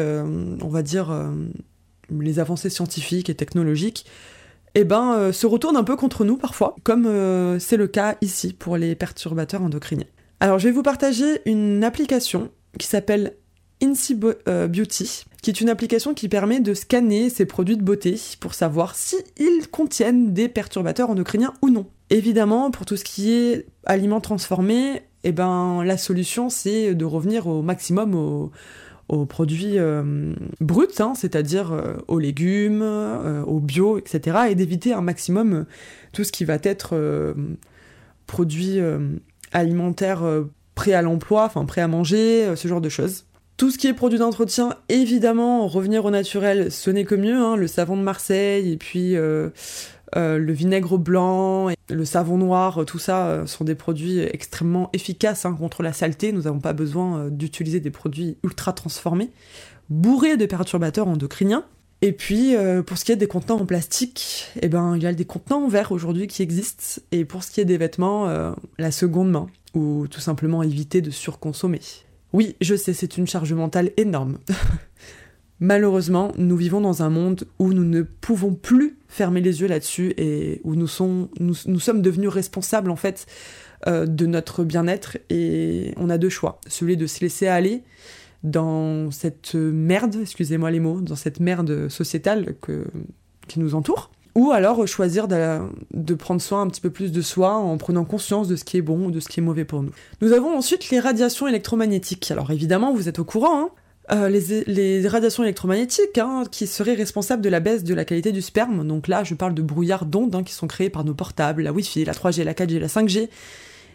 [0.61, 1.13] on va dire,
[2.09, 4.05] les avancées scientifiques et technologiques
[4.75, 8.15] eh ben, euh, se retourne un peu contre nous parfois, comme euh, c'est le cas
[8.21, 10.05] ici pour les perturbateurs endocriniens.
[10.39, 13.33] Alors, je vais vous partager une application qui s'appelle
[13.81, 18.19] Incy euh, Beauty, qui est une application qui permet de scanner ces produits de beauté
[18.39, 21.87] pour savoir s'ils contiennent des perturbateurs endocriniens ou non.
[22.09, 27.47] Évidemment, pour tout ce qui est aliments transformés, eh ben, la solution c'est de revenir
[27.47, 28.51] au maximum au,
[29.09, 34.93] aux produits euh, bruts, hein, c'est-à-dire euh, aux légumes, euh, aux bio, etc., et d'éviter
[34.93, 35.65] un maximum
[36.11, 36.95] tout ce qui va être
[38.25, 38.79] produits
[39.51, 40.23] alimentaires
[40.75, 43.25] prêts à l'emploi, enfin prêts à manger, ce genre de choses.
[43.55, 47.35] Tout ce qui est produit d'entretien, évidemment, revenir au naturel, ce n'est que mieux.
[47.35, 49.15] Hein, le savon de Marseille et puis
[50.15, 55.45] euh, le vinaigre blanc, le savon noir, tout ça euh, sont des produits extrêmement efficaces
[55.45, 56.31] hein, contre la saleté.
[56.31, 59.29] Nous n'avons pas besoin euh, d'utiliser des produits ultra transformés,
[59.89, 61.65] bourrés de perturbateurs endocriniens.
[62.03, 62.53] Et puis,
[62.85, 65.63] pour ce qui est des contenants en plastique, eh ben, il y a des contenants
[65.63, 67.01] en verre aujourd'hui qui existent.
[67.11, 71.09] Et pour ce qui est des vêtements, la seconde main, ou tout simplement éviter de
[71.09, 71.81] surconsommer.
[72.33, 74.37] Oui, je sais, c'est une charge mentale énorme.
[75.59, 80.13] Malheureusement, nous vivons dans un monde où nous ne pouvons plus fermer les yeux là-dessus
[80.17, 83.25] et où nous, sommes devenus responsables en fait
[83.87, 86.59] euh, de notre bien-être et on a deux choix.
[86.67, 87.83] Celui de se laisser aller
[88.43, 92.53] dans cette merde, excusez-moi les mots, dans cette merde sociétale
[93.47, 95.57] qui nous entoure, ou alors choisir de,
[95.95, 98.77] de, prendre soin un petit peu plus de soi en prenant conscience de ce qui
[98.77, 99.89] est bon ou de ce qui est mauvais pour nous.
[100.21, 102.29] Nous avons ensuite les radiations électromagnétiques.
[102.29, 103.69] Alors évidemment, vous êtes au courant, hein
[104.09, 108.41] euh, les, radiations électromagnétiques hein, qui seraient responsables de la baisse de la qualité du
[108.41, 108.87] sperme.
[108.87, 111.73] Donc là, je parle de brouillards d'ondes hein, qui sont créés par nos portables, la
[111.73, 113.27] Wi-Fi, la 3G, la 4G, la 5G,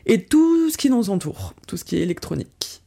[0.05, 2.83] et tout ce qui nous entoure, tout ce qui est électronique.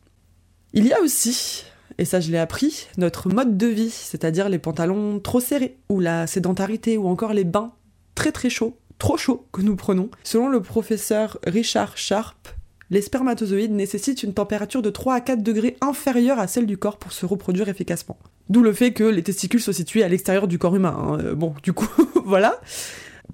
[0.73, 1.63] Il y a aussi,
[1.97, 5.99] et ça je l'ai appris, notre mode de vie, c'est-à-dire les pantalons trop serrés, ou
[5.99, 7.71] la sédentarité, ou encore les bains
[8.13, 10.09] très très chauds, trop chauds que nous prenons.
[10.23, 12.49] Selon le professeur Richard Sharp,
[12.89, 16.97] les spermatozoïdes nécessitent une température de 3 à 4 degrés inférieure à celle du corps
[16.97, 18.17] pour se reproduire efficacement.
[18.49, 20.95] D'où le fait que les testicules soient situés à l'extérieur du corps humain.
[20.97, 21.17] Hein.
[21.19, 21.89] Euh, bon, du coup,
[22.25, 22.59] voilà.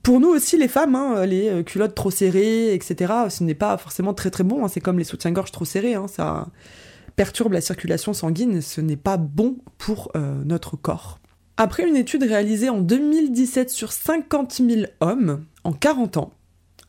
[0.03, 3.77] Pour nous aussi, les femmes, hein, les euh, culottes trop serrées, etc., ce n'est pas
[3.77, 4.63] forcément très très bon.
[4.63, 4.67] Hein.
[4.69, 5.95] C'est comme les soutiens-gorge trop serrés.
[6.07, 6.47] ça
[7.17, 8.61] perturbe la circulation sanguine.
[8.61, 11.19] Ce n'est pas bon pour euh, notre corps.
[11.57, 16.31] Après une étude réalisée en 2017 sur 50 000 hommes, en 40 ans,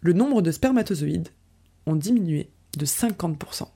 [0.00, 1.28] le nombre de spermatozoïdes
[1.86, 3.66] ont diminué de 50%.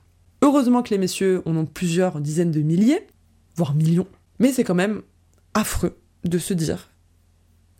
[0.41, 3.07] Heureusement que les messieurs en ont plusieurs dizaines de milliers,
[3.55, 4.07] voire millions,
[4.39, 5.01] mais c'est quand même
[5.53, 6.89] affreux de se dire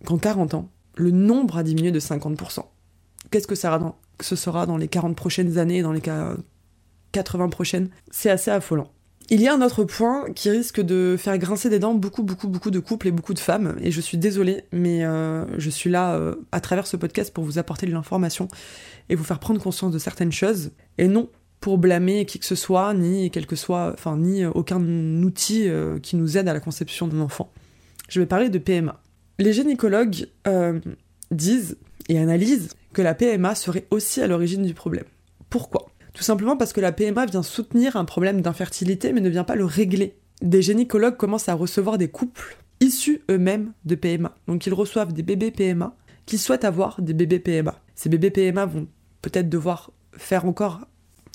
[0.05, 2.63] qu'en 40 ans, le nombre a diminué de 50%.
[3.29, 3.79] Qu'est-ce que ça
[4.19, 6.01] ce sera dans les 40 prochaines années, dans les
[7.11, 7.89] 80 prochaines?
[8.09, 8.91] C'est assez affolant.
[9.29, 12.47] Il y a un autre point qui risque de faire grincer des dents beaucoup, beaucoup,
[12.47, 15.89] beaucoup de couples et beaucoup de femmes, et je suis désolée, mais euh, je suis
[15.89, 18.47] là euh, à travers ce podcast pour vous apporter de l'information
[19.09, 22.55] et vous faire prendre conscience de certaines choses, et non pour blâmer qui que ce
[22.55, 24.81] soit, ni quel que soit, enfin, ni aucun
[25.21, 27.51] outil euh, qui nous aide à la conception d'un enfant.
[28.07, 29.01] Je vais parler de PMA.
[29.39, 30.29] Les gynécologues
[31.31, 35.05] disent et analysent que la PMA serait aussi à l'origine du problème.
[35.49, 35.87] Pourquoi?
[36.17, 39.55] Tout simplement parce que la PMA vient soutenir un problème d'infertilité mais ne vient pas
[39.55, 40.17] le régler.
[40.41, 44.33] Des gynécologues commencent à recevoir des couples issus eux-mêmes de PMA.
[44.47, 47.79] Donc ils reçoivent des bébés PMA qui souhaitent avoir des bébés PMA.
[47.93, 48.87] Ces bébés PMA vont
[49.21, 50.87] peut-être devoir faire encore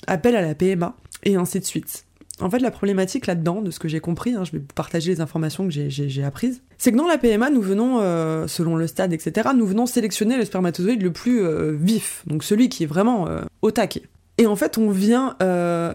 [0.08, 2.04] appel à la PMA et ainsi de suite.
[2.40, 5.12] En fait, la problématique là-dedans, de ce que j'ai compris, hein, je vais vous partager
[5.12, 8.88] les informations que j'ai apprises, c'est que dans la PMA, nous venons, euh, selon le
[8.88, 12.86] stade, etc., nous venons sélectionner le spermatozoïde le plus euh, vif, donc celui qui est
[12.86, 14.02] vraiment euh, au taquet.
[14.42, 15.94] Et en fait, on vient euh,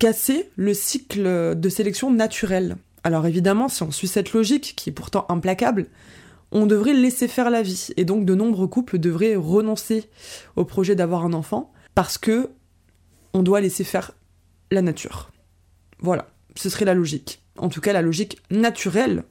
[0.00, 2.76] casser le cycle de sélection naturel.
[3.04, 5.86] Alors évidemment, si on suit cette logique, qui est pourtant implacable,
[6.50, 7.90] on devrait laisser faire la vie.
[7.96, 10.10] Et donc de nombreux couples devraient renoncer
[10.56, 12.50] au projet d'avoir un enfant parce que
[13.32, 14.10] on doit laisser faire
[14.72, 15.30] la nature.
[16.00, 17.44] Voilà, ce serait la logique.
[17.58, 19.22] En tout cas, la logique naturelle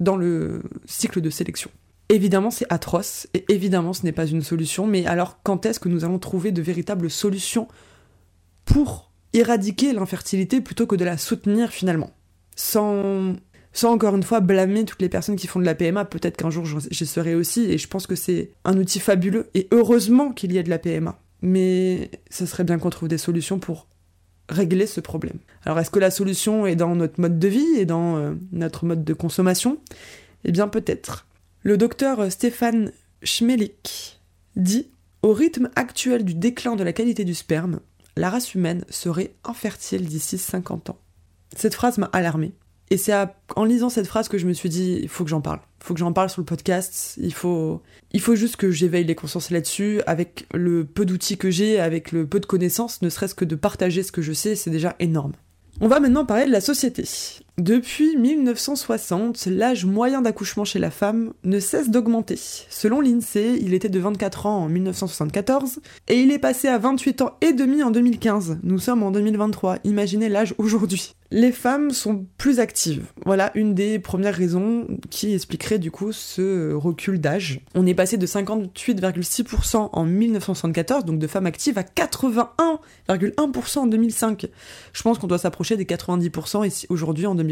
[0.00, 1.70] dans le cycle de sélection.
[2.10, 5.88] Évidemment, c'est atroce, et évidemment, ce n'est pas une solution, mais alors quand est-ce que
[5.88, 7.66] nous allons trouver de véritables solutions
[8.66, 12.10] pour éradiquer l'infertilité plutôt que de la soutenir finalement?
[12.56, 13.34] Sans
[13.82, 16.66] encore une fois blâmer toutes les personnes qui font de la PMA, peut-être qu'un jour
[16.66, 20.58] j'y serai aussi, et je pense que c'est un outil fabuleux, et heureusement qu'il y
[20.58, 21.18] ait de la PMA.
[21.40, 23.88] Mais ce serait bien qu'on trouve des solutions pour
[24.48, 25.38] régler ce problème.
[25.64, 28.84] Alors est-ce que la solution est dans notre mode de vie et dans euh, notre
[28.84, 29.78] mode de consommation?
[30.44, 31.26] Eh bien peut-être.
[31.66, 34.20] Le docteur Stéphane Schmelik
[34.54, 34.90] dit
[35.22, 37.80] Au rythme actuel du déclin de la qualité du sperme,
[38.18, 40.98] la race humaine serait infertile d'ici 50 ans.
[41.56, 42.52] Cette phrase m'a alarmée.
[42.90, 43.14] Et c'est
[43.56, 45.60] en lisant cette phrase que je me suis dit, il faut que j'en parle.
[45.80, 47.14] Il faut que j'en parle sur le podcast.
[47.16, 47.80] Il faut,
[48.12, 50.02] il faut juste que j'éveille les consciences là-dessus.
[50.06, 53.56] Avec le peu d'outils que j'ai, avec le peu de connaissances, ne serait-ce que de
[53.56, 55.32] partager ce que je sais, c'est déjà énorme.
[55.80, 57.04] On va maintenant parler de la société.
[57.56, 62.36] Depuis 1960, l'âge moyen d'accouchement chez la femme ne cesse d'augmenter.
[62.68, 67.22] Selon l'INSEE, il était de 24 ans en 1974 et il est passé à 28
[67.22, 68.58] ans et demi en 2015.
[68.64, 73.06] Nous sommes en 2023, imaginez l'âge aujourd'hui les femmes sont plus actives.
[73.24, 77.60] Voilà une des premières raisons qui expliquerait du coup ce recul d'âge.
[77.74, 84.46] On est passé de 58,6% en 1974, donc de femmes actives, à 81,1% en 2005.
[84.92, 87.43] Je pense qu'on doit s'approcher des 90% ici aujourd'hui en 2023.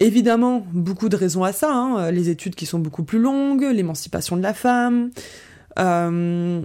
[0.00, 2.10] Évidemment, beaucoup de raisons à ça, hein.
[2.10, 5.10] les études qui sont beaucoup plus longues, l'émancipation de la femme,
[5.78, 6.62] euh,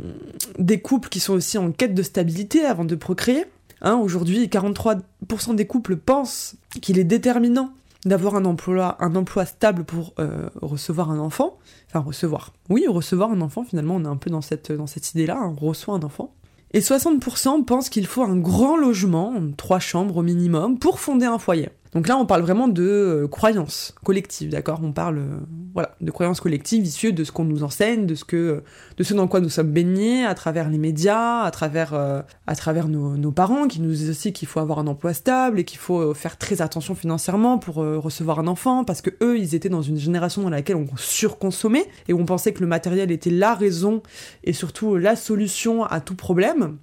[0.58, 3.46] des couples qui sont aussi en quête de stabilité avant de procréer.
[3.82, 7.72] Hein, aujourd'hui, 43% des couples pensent qu'il est déterminant
[8.06, 11.58] d'avoir un emploi, stable pour euh, recevoir un enfant.
[11.90, 12.54] Enfin, recevoir.
[12.70, 15.56] Oui, recevoir un enfant, finalement, on est un peu dans cette, dans cette idée-là, hein,
[15.60, 16.34] on reçoit un enfant.
[16.72, 21.40] Et 60% pensent qu'il faut un grand logement, trois chambres au minimum, pour fonder un
[21.40, 21.70] foyer.
[21.96, 24.82] Donc là, on parle vraiment de euh, croyances collectives, d'accord?
[24.84, 25.40] On parle, euh,
[25.76, 28.64] voilà, de croyances collectives issues de ce qu'on nous enseigne, de ce que,
[28.98, 32.56] de ce dans quoi nous sommes baignés à travers les médias, à travers, euh, à
[32.56, 35.78] travers nos, parents qui nous disent aussi qu'il faut avoir un emploi stable et qu'il
[35.78, 39.82] faut faire très attention financièrement pour recevoir un enfant, parce que eux, ils étaient dans
[39.82, 44.02] une génération dans laquelle on surconsommait et on pensait que le matériel était la raison
[44.46, 46.78] et surtout la solution à tout problème.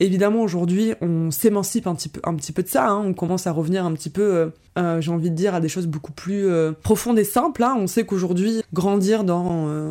[0.00, 2.88] Évidemment, aujourd'hui, on s'émancipe un petit peu, un petit peu de ça.
[2.88, 3.02] Hein.
[3.04, 5.88] on commence à revenir un petit peu euh, j'ai envie de dire, à des choses
[5.88, 7.64] beaucoup plus euh, profondes et simples.
[7.64, 7.74] Hein.
[7.78, 8.37] On sait qu'aujourd'hui,
[8.72, 9.90] grandir dans, euh,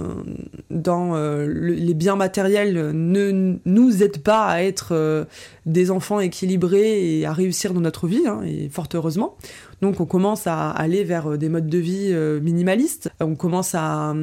[0.69, 5.27] dans les biens matériels ne nous aide pas à être
[5.65, 9.37] des enfants équilibrés et à réussir dans notre vie, hein, et fort heureusement.
[9.81, 13.09] Donc on commence à aller vers des modes de vie minimalistes.
[13.19, 14.13] On commence à,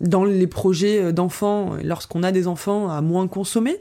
[0.00, 3.78] dans les projets d'enfants, lorsqu'on a des enfants, à moins consommer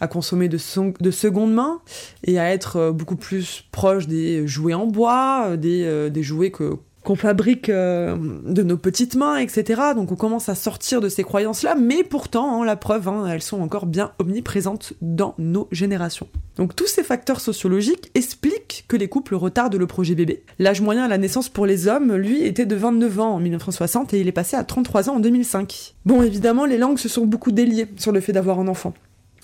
[0.00, 0.58] à consommer de,
[1.00, 1.80] de seconde main
[2.24, 6.22] et à être euh, beaucoup plus proche des jouets en bois, euh, des, euh, des
[6.22, 9.80] jouets que qu'on fabrique de nos petites mains, etc.
[9.94, 13.42] Donc on commence à sortir de ces croyances-là, mais pourtant, hein, la preuve, hein, elles
[13.42, 16.28] sont encore bien omniprésentes dans nos générations.
[16.56, 20.42] Donc tous ces facteurs sociologiques expliquent que les couples retardent le projet bébé.
[20.58, 24.14] L'âge moyen à la naissance pour les hommes, lui, était de 29 ans en 1960
[24.14, 25.94] et il est passé à 33 ans en 2005.
[26.04, 28.92] Bon, évidemment, les langues se sont beaucoup déliées sur le fait d'avoir un enfant.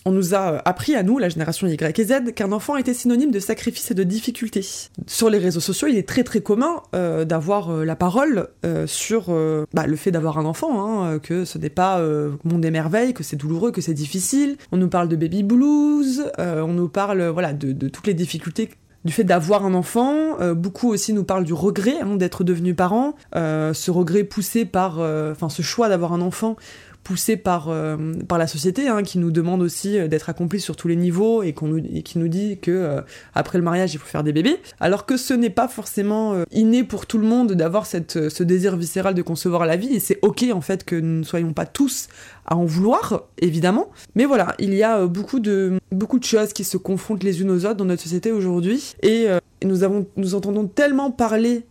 [0.07, 2.95] On nous a euh, appris à nous, la génération Y et Z, qu'un enfant était
[2.95, 4.65] synonyme de sacrifice et de difficulté.
[5.09, 8.47] Sur les réseaux sociaux, il est très très commun euh, d'avoir euh, la parole
[8.87, 9.35] sur
[9.75, 12.01] bah, le fait d'avoir un enfant, hein, que ce n'est pas
[12.45, 14.57] monde des merveilles, que c'est douloureux, que c'est difficile.
[14.71, 18.71] On nous parle de baby blues, on nous parle de, toutes les difficultés
[19.05, 20.37] du fait d'avoir un enfant.
[20.55, 25.49] beaucoup aussi nous parlent du regret hein, d'être devenu parent, ce regret poussé par, enfin
[25.49, 26.57] ce choix d'avoir un enfant
[27.07, 30.75] poussé par, euh, par la société, hein, qui nous demande aussi euh, d'être accompli sur
[30.75, 33.01] tous les niveaux et, qu'on qui nous dit que euh,
[33.33, 36.83] après le mariage il faut faire des bébés, alors que ce n'est pas forcément inné
[36.83, 40.47] pour tout le monde d'avoir ce désir viscéral de concevoir la vie, et c'est ok
[40.53, 42.09] en fait que nous ne soyons pas tous
[42.45, 46.65] à en vouloir, évidemment, mais voilà, il y a beaucoup de, beaucoup de choses qui
[46.65, 49.29] se confrontent les unes aux autres dans notre société aujourd'hui, et
[49.65, 51.67] nous, avons, nous entendons tellement parler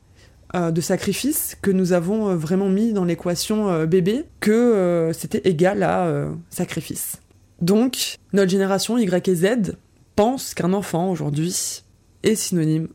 [0.54, 5.84] de sacrifice que nous avons euh, vraiment mis dans l'équation euh, bébé que c'était égal
[5.84, 7.20] à sacrifice.
[7.62, 9.76] Donc, notre génération Y et Z
[10.16, 11.84] pense qu'un enfant aujourd'hui
[12.24, 12.88] est synonyme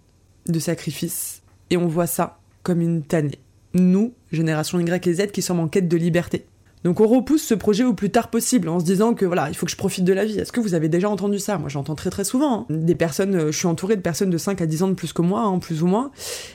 [0.46, 3.38] de sacrifice et on voit ça comme une tannée.
[3.74, 6.46] Nous, génération Y et Z, qui sommes en quête de liberté.
[6.82, 9.54] Donc on repousse ce projet au plus tard possible en se disant que voilà, il
[9.54, 10.38] faut que je profite de la vie.
[10.38, 11.58] Est-ce que vous avez déjà entendu ça?
[11.58, 12.60] Moi j'entends très très souvent.
[12.60, 12.66] Hein.
[12.70, 15.12] Des personnes, euh, je suis entourée de personnes de 5 à 10 ans de plus
[15.12, 16.10] que moi, hein, plus ou moins.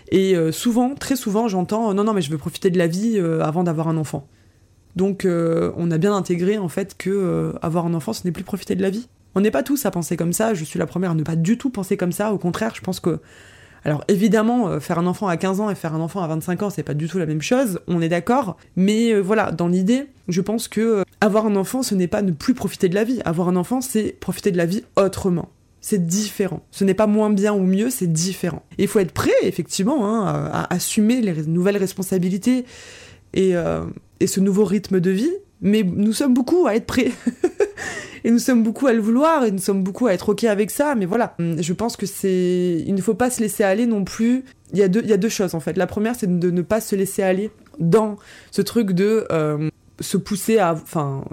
[0.09, 3.17] Et euh, souvent, très souvent, j'entends non non mais je veux profiter de la vie
[3.17, 4.27] euh, avant d'avoir un enfant.
[4.95, 8.75] Donc on a bien intégré en fait que avoir un enfant ce n'est plus profiter
[8.75, 9.09] de la vie.
[9.35, 11.35] On n'est pas tous à penser comme ça, je suis la première à ne pas
[11.35, 13.19] du tout penser comme ça, au contraire, je pense que
[13.85, 16.63] alors évidemment, euh, faire un enfant à 15 ans et faire un enfant à 25
[16.63, 19.67] ans, c'est pas du tout la même chose, on est d'accord, mais euh, voilà, dans
[19.67, 22.95] l'idée, je pense que euh, avoir un enfant, ce n'est pas ne plus profiter de
[22.95, 23.21] la vie.
[23.25, 25.49] Avoir un enfant, c'est profiter de la vie autrement.
[25.81, 26.65] C'est différent.
[26.71, 28.63] Ce n'est pas moins bien ou mieux, c'est différent.
[28.79, 32.65] il faut être prêt, effectivement, hein, à, assumer les nouvelles responsabilités
[33.35, 33.53] et,
[34.19, 35.31] et ce nouveau rythme de vie.
[35.65, 37.11] Mais nous sommes beaucoup à être prêts.
[38.23, 40.69] et nous sommes beaucoup à le vouloir et nous sommes beaucoup à être ok avec
[40.69, 40.93] ça.
[40.93, 44.45] Mais voilà, je pense que c'est, il ne faut pas se laisser aller non plus.
[44.73, 45.75] Il y a deux, il y a deux choses en fait.
[45.75, 47.49] La première, c'est de ne pas se laisser aller
[47.79, 48.17] dans
[48.51, 51.25] ce truc de euh, se pousser à, enfin,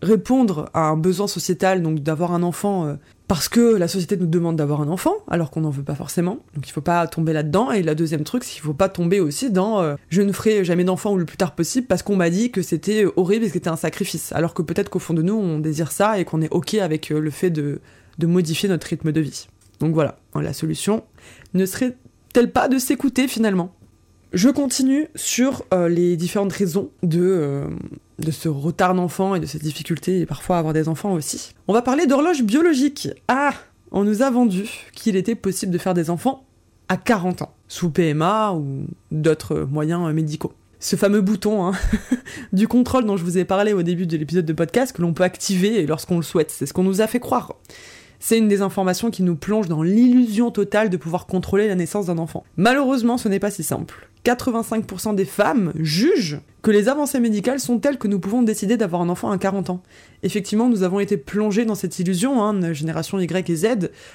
[0.00, 2.94] répondre à un besoin sociétal, donc d'avoir un enfant euh,
[3.26, 6.40] parce que la société nous demande d'avoir un enfant, alors qu'on n'en veut pas forcément.
[6.54, 7.70] Donc il faut pas tomber là-dedans.
[7.72, 10.64] Et la deuxième truc, c'est qu'il faut pas tomber aussi dans euh, je ne ferai
[10.64, 13.48] jamais d'enfant ou le plus tard possible parce qu'on m'a dit que c'était horrible et
[13.48, 14.32] que c'était un sacrifice.
[14.32, 17.08] Alors que peut-être qu'au fond de nous, on désire ça et qu'on est ok avec
[17.08, 17.80] le fait de,
[18.22, 19.48] modifier notre rythme de vie.
[19.80, 21.02] Donc voilà, la solution
[21.54, 23.74] ne serait-elle pas de s'écouter finalement?
[24.34, 27.68] Je continue sur euh, les différentes raisons de, euh,
[28.18, 31.54] de ce retard d'enfant et de cette difficulté et parfois avoir des enfants aussi.
[31.68, 33.08] On va parler d'horloge biologique.
[33.28, 33.54] Ah
[33.90, 36.44] On nous a vendu qu'il était possible de faire des enfants
[36.88, 40.52] à 40 ans, sous PMA ou d'autres moyens médicaux.
[40.80, 41.72] Ce fameux bouton hein,
[42.52, 45.14] du contrôle dont je vous ai parlé au début de l'épisode de podcast que l'on
[45.14, 47.54] peut activer lorsqu'on le souhaite, c'est ce qu'on nous a fait croire
[48.24, 52.06] c'est une des informations qui nous plonge dans l'illusion totale de pouvoir contrôler la naissance
[52.06, 52.42] d'un enfant.
[52.56, 54.08] Malheureusement, ce n'est pas si simple.
[54.24, 59.02] 85% des femmes jugent que les avancées médicales sont telles que nous pouvons décider d'avoir
[59.02, 59.82] un enfant à 40 ans.
[60.22, 63.66] Effectivement, nous avons été plongés dans cette illusion, hein, génération Y et Z,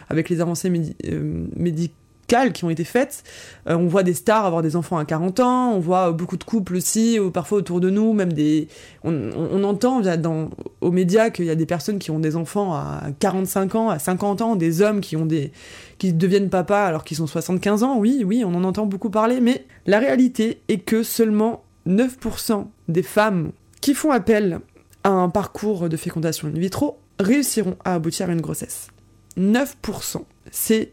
[0.10, 0.72] avec les avancées
[1.06, 3.24] euh, médicales qui ont été faites.
[3.68, 6.44] Euh, on voit des stars avoir des enfants à 40 ans, on voit beaucoup de
[6.44, 8.68] couples aussi, parfois autour de nous, même des.
[9.04, 10.50] On, entend dans,
[10.82, 14.00] aux médias qu'il y a des personnes qui ont des enfants à 45 ans, à
[14.00, 15.52] 50 ans, des hommes qui ont des
[16.00, 18.00] qui deviennent papa alors qu'ils sont 75 ans.
[18.00, 23.04] Oui, oui, on en entend beaucoup parler, mais la réalité est que seulement 9% des
[23.04, 24.60] femmes qui font appel
[25.04, 28.90] à un parcours de fécondation in vitro réussiront à aboutir à une grossesse.
[29.38, 30.92] 9%, c'est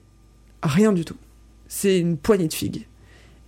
[0.62, 1.16] rien du tout
[1.68, 2.86] c'est une poignée de figues.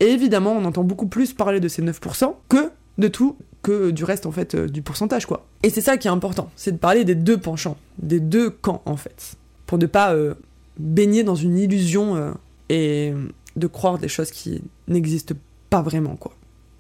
[0.01, 4.05] Et évidemment, on entend beaucoup plus parler de ces 9% que de tout, que du
[4.05, 5.47] reste, en fait, euh, du pourcentage, quoi.
[5.63, 8.83] Et c'est ça qui est important, c'est de parler des deux penchants, des deux camps,
[8.87, 9.35] en fait,
[9.67, 10.35] pour ne pas euh,
[10.79, 12.33] baigner dans une illusion euh,
[12.69, 13.13] et
[13.57, 15.35] de croire des choses qui n'existent
[15.71, 16.33] pas vraiment, quoi.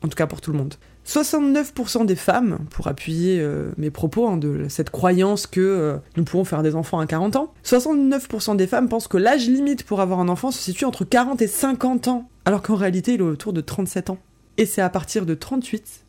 [0.04, 0.74] En tout cas pour tout le monde.
[1.06, 6.24] 69% des femmes, pour appuyer euh, mes propos, hein, de cette croyance que euh, nous
[6.24, 10.00] pouvons faire des enfants à 40 ans, 69% des femmes pensent que l'âge limite pour
[10.00, 13.24] avoir un enfant se situe entre 40 et 50 ans, alors qu'en réalité il est
[13.24, 14.18] autour de 37 ans.
[14.58, 16.04] Et c'est à partir de 38,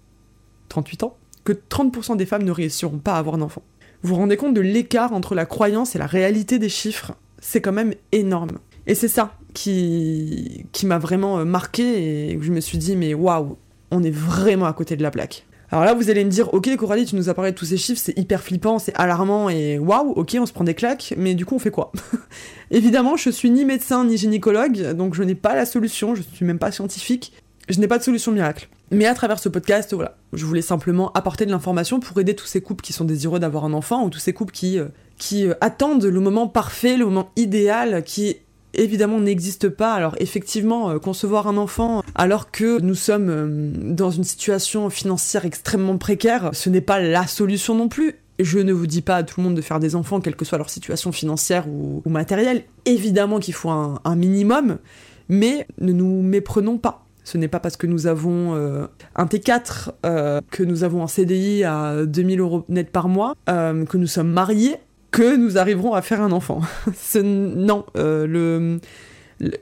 [0.67, 3.63] 38 ans, que 30% des femmes ne réussiront pas à avoir un enfant.
[4.01, 7.13] Vous vous rendez compte de l'écart entre la croyance et la réalité des chiffres?
[7.39, 8.59] C'est quand même énorme.
[8.85, 13.13] Et c'est ça qui, qui m'a vraiment euh, marqué et je me suis dit, mais
[13.13, 13.57] waouh,
[13.91, 15.45] on est vraiment à côté de la plaque.
[15.71, 17.77] Alors là, vous allez me dire, ok, Coralie, tu nous as parlé de tous ces
[17.77, 21.35] chiffres, c'est hyper flippant, c'est alarmant et waouh, ok, on se prend des claques, mais
[21.35, 21.91] du coup, on fait quoi?
[22.71, 26.45] Évidemment, je suis ni médecin ni gynécologue, donc je n'ai pas la solution, je suis
[26.45, 27.33] même pas scientifique,
[27.69, 28.67] je n'ai pas de solution miracle.
[28.91, 32.47] Mais à travers ce podcast, voilà, je voulais simplement apporter de l'information pour aider tous
[32.47, 34.87] ces couples qui sont désireux d'avoir un enfant ou tous ces couples qui, euh,
[35.19, 38.37] qui euh, attendent le moment parfait, le moment idéal, qui
[38.73, 39.93] évidemment n'existe pas.
[39.93, 45.45] Alors effectivement, euh, concevoir un enfant alors que nous sommes euh, dans une situation financière
[45.45, 48.15] extrêmement précaire, ce n'est pas la solution non plus.
[48.39, 50.45] Je ne vous dis pas à tout le monde de faire des enfants, quelle que
[50.45, 52.63] soit leur situation financière ou, matérielle.
[52.85, 54.77] Évidemment qu'il faut un, minimum,
[55.27, 57.05] mais ne nous méprenons pas.
[57.25, 59.89] Ce n'est pas parce que nous avons euh, un T4,
[60.49, 64.77] que nous avons un CDI à 2000 euros net par mois, que nous sommes mariés,
[65.11, 66.61] que nous arriverons à faire un enfant.
[67.23, 68.79] non, euh,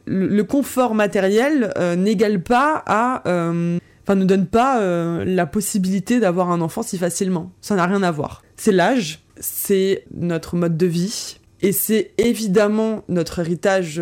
[0.06, 3.28] le, confort matériel euh, n'égale pas à...
[3.28, 4.80] Euh, enfin, ne donne pas
[5.26, 7.52] la possibilité d'avoir un enfant si facilement.
[7.62, 8.44] Ça n'a rien à voir.
[8.56, 14.02] C'est l'âge, c'est notre mode de vie, et c'est évidemment notre héritage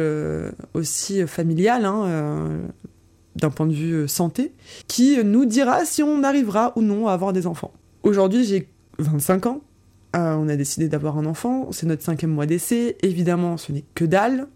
[0.75, 2.61] aussi familial, hein,
[3.35, 4.53] d'un point de vue santé,
[4.87, 7.73] qui nous dira si on arrivera ou non à avoir des enfants.
[8.03, 9.61] Aujourd'hui, j'ai 25 ans,
[10.17, 12.95] ah, on a décidé d'avoir un enfant, c'est notre cinquième mois d'essai.
[13.01, 14.47] Évidemment, ce n'est que dalle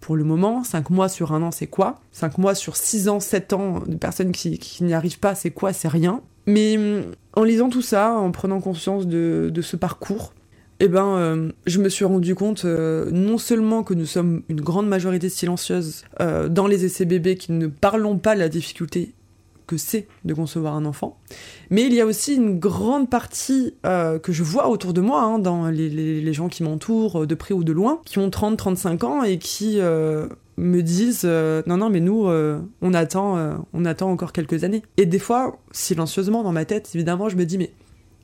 [0.00, 0.64] pour le moment.
[0.64, 2.00] Cinq mois sur un an, c'est quoi?
[2.10, 5.72] Cinq mois sur six ans, sept ans de personnes qui, n'y arrivent pas, c'est quoi?
[5.72, 6.22] C'est rien.
[6.48, 6.76] Mais
[7.34, 10.34] en lisant tout ça, en prenant conscience de, ce parcours,
[10.80, 14.60] eh ben, euh, je me suis rendu compte euh, non seulement que nous sommes une
[14.60, 19.14] grande majorité silencieuse euh, dans les essais bébés qui ne parlons pas de la difficulté
[19.66, 21.18] que c'est de concevoir un enfant.
[21.70, 25.22] Mais il y a aussi une grande partie euh, que je vois autour de moi,
[25.22, 29.04] hein, dans les, gens qui m'entourent, euh, de près ou de loin, qui ont 30-35
[29.04, 34.32] ans et qui euh, me disent non, non, mais nous, on, attend, on attend encore
[34.32, 34.82] quelques années.
[34.96, 37.72] Et des fois, silencieusement dans ma tête, évidemment, je me dis mais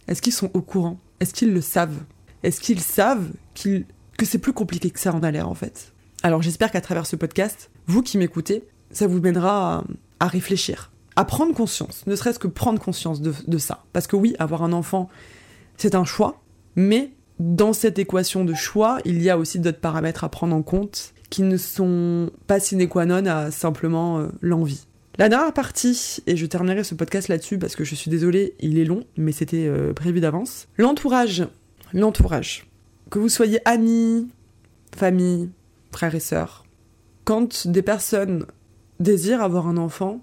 [0.08, 0.98] est-ce qu'ils sont au courant?
[1.20, 2.00] Est-ce qu'ils le savent?
[2.42, 5.92] Est-ce qu'ils savent que c'est plus compliqué que ça en a l'air en fait?
[6.22, 9.84] Alors j'espère qu'à travers ce podcast, vous qui m'écoutez, ça vous mènera
[10.20, 13.84] à, réfléchir, à prendre conscience, ne serait-ce que prendre conscience de, ça.
[13.92, 15.08] Parce que oui, avoir un enfant,
[15.76, 16.42] c'est un choix,
[16.76, 20.62] mais dans cette équation de choix, il y a aussi d'autres paramètres à prendre en
[20.62, 24.86] compte qui ne sont pas sine qua non à simplement euh, l'envie.
[25.18, 28.78] La dernière partie, et je terminerai ce podcast là-dessus parce que je suis désolée, il
[28.78, 30.68] est long, mais c'était euh, prévu d'avance.
[30.78, 31.46] L'entourage.
[31.92, 32.66] L'entourage.
[33.10, 34.28] Que vous soyez amis,
[34.96, 35.50] famille,
[35.90, 36.64] frères et sœurs,
[37.24, 38.46] quand des personnes
[39.00, 40.22] désirent avoir un enfant,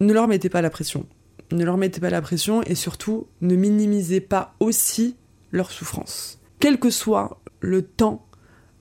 [0.00, 1.06] ne leur mettez pas la pression.
[1.52, 5.16] Ne leur mettez pas la pression et surtout ne minimisez pas aussi
[5.52, 6.40] leur souffrance.
[6.58, 8.26] Quel que soit le temps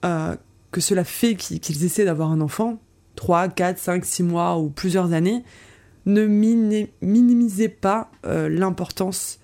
[0.04, 0.36] euh,
[0.72, 2.80] que cela fait qu'ils essaient d'avoir un enfant,
[3.16, 5.44] 3, 4, 5, 6 mois ou plusieurs années,
[6.06, 9.40] ne minimisez pas euh, l'importance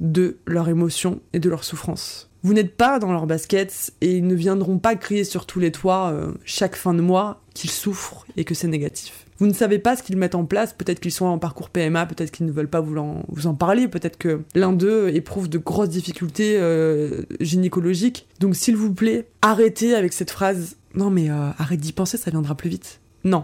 [0.00, 2.30] de leur émotion et de leur souffrance.
[2.46, 5.72] Vous n'êtes pas dans leur basket et ils ne viendront pas crier sur tous les
[5.72, 9.26] toits euh, chaque fin de mois qu'ils souffrent et que c'est négatif.
[9.38, 12.06] Vous ne savez pas ce qu'ils mettent en place, peut-être qu'ils sont en parcours PMA,
[12.06, 15.48] peut-être qu'ils ne veulent pas vous en, vous en parler, peut-être que l'un d'eux éprouve
[15.48, 18.28] de grosses difficultés euh, gynécologiques.
[18.38, 22.54] Donc s'il vous plaît, arrêtez avec cette phrase «Non mais arrête d'y penser, ça viendra
[22.54, 23.00] plus vite».
[23.24, 23.42] Non,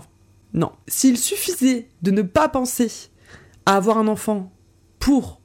[0.55, 0.71] non.
[0.87, 2.89] S'il suffisait de ne pas penser
[3.67, 4.53] à avoir un enfant
[5.01, 5.42] pour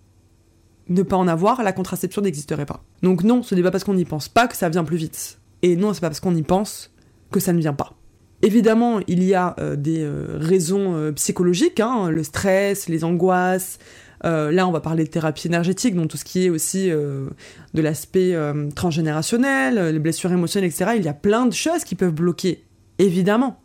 [0.90, 2.84] ne pas en avoir, la contraception n'existerait pas.
[3.04, 5.40] Donc non, ce n'est pas parce qu'on n'y pense pas que ça vient plus vite.
[5.62, 6.92] Et non, c'est pas parce qu'on y pense
[7.32, 7.94] que ça ne vient pas.
[8.44, 13.80] Évidemment, il y a euh, des euh, raisons euh, psychologiques, hein, le stress, les angoisses.
[14.24, 18.36] là, on va parler de thérapie énergétique, donc tout ce qui est aussi de l'aspect
[18.76, 20.92] transgénérationnel, les blessures émotionnelles, etc.
[20.98, 22.64] Il y a plein de choses qui peuvent bloquer,
[22.98, 23.62] évidemment.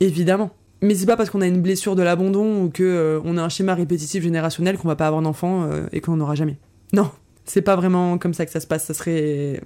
[0.00, 0.50] Évidemment.
[0.82, 3.42] Mais c'est pas parce qu'on a une blessure de l'abandon ou que euh, on a
[3.42, 6.58] un schéma répétitif générationnel qu'on va pas avoir d'enfant euh, et qu'on n'aura jamais.
[6.92, 7.10] Non,
[7.44, 8.84] c'est pas vraiment comme ça que ça se passe.
[8.84, 9.60] Ça serait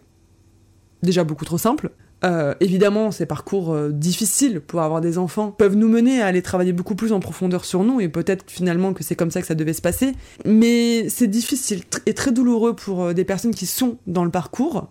[1.02, 1.90] déjà beaucoup trop simple.
[2.24, 6.72] Euh, évidemment, ces parcours difficiles pour avoir des enfants peuvent nous mener à aller travailler
[6.72, 9.54] beaucoup plus en profondeur sur nous et peut-être finalement que c'est comme ça que ça
[9.54, 10.12] devait se passer.
[10.44, 14.88] Mais c'est difficile et très douloureux pour des personnes qui sont dans le parcours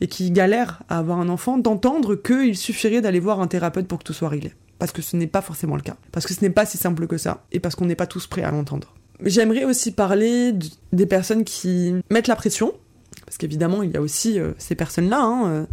[0.00, 3.98] et qui galèrent à avoir un enfant d'entendre qu'il suffirait d'aller voir un thérapeute pour
[3.98, 6.40] que tout soit réglé parce que ce n'est pas forcément le cas, parce que ce
[6.40, 8.94] n'est pas si simple que ça, et parce qu'on n'est pas tous prêts à l'entendre.
[9.24, 10.54] J'aimerais aussi parler
[10.92, 12.72] des personnes qui mettent la pression,
[13.28, 15.66] parce qu'évidemment, il y a aussi euh, ces personnes-là, hein, euh,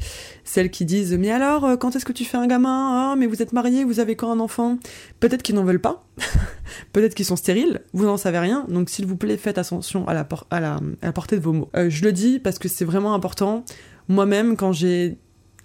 [0.44, 3.12] celles qui disent Mais alors, euh, quand est-ce que tu fais un gamin?
[3.12, 4.78] Ah, Mais vous êtes marié, vous avez quand un enfant?
[5.22, 6.06] Peut-être qu'ils n'en veulent pas,
[6.92, 10.14] peut-être qu'ils sont stériles, vous n'en savez rien, donc s'il vous plaît, faites attention à
[10.14, 11.70] la, à la portée de vos mots.
[11.76, 13.64] je le dis parce que c'est vraiment important.
[14.10, 15.18] Moi-même, quand j'ai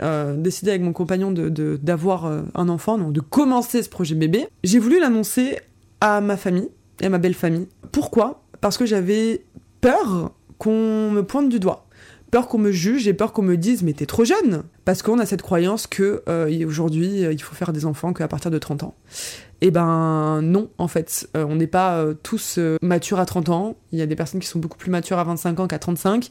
[0.03, 4.14] euh, décidé avec mon compagnon d'avoir de, euh, un enfant, donc de commencer ce projet
[4.14, 5.59] bébé, j'ai voulu l'annoncer
[6.01, 6.68] à ma famille
[7.01, 7.68] et à ma belle famille.
[7.92, 8.42] Pourquoi?
[8.61, 9.44] Parce que j'avais
[9.80, 11.86] peur qu'on me pointe du doigt.
[12.30, 15.18] Peur qu'on me juge et peur qu'on me dise mais t'es trop jeune Parce qu'on
[15.18, 18.84] a cette croyance que euh, aujourd'hui il faut faire des enfants qu'à partir de 30
[18.84, 18.94] ans.
[19.62, 23.76] Eh ben non, en fait, on n'est pas tous matures à 30 ans.
[23.92, 26.30] Il y a des personnes qui sont beaucoup plus matures à 25 ans qu'à 35.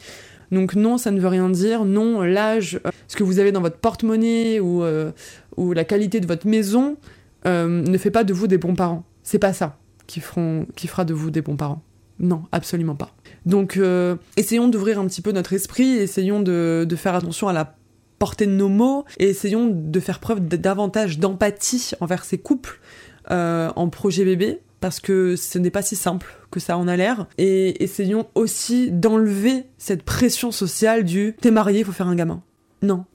[0.52, 1.86] Donc non, ça ne veut rien dire.
[1.86, 5.12] Non, l'âge, euh, ce que vous avez dans votre porte-monnaie ou, euh,
[5.58, 6.98] la qualité de votre maison
[7.46, 9.04] euh, ne fait pas de vous des bons parents.
[9.24, 9.78] C'est pas ça
[10.08, 11.84] qui, fera de vous des bons parents.
[12.20, 13.12] Non, absolument pas.
[13.46, 13.80] Donc
[14.38, 17.76] essayons d'ouvrir un petit peu notre esprit, essayons de, de faire attention à la
[18.18, 22.80] portée de nos mots et essayons de faire preuve davantage d'empathie envers ces couples
[23.30, 27.28] en projet bébé parce que ce n'est pas si simple que ça en a l'air.
[27.38, 32.42] Et essayons aussi d'enlever cette pression sociale du t'es marié, il faut faire un gamin.
[32.82, 33.06] Non.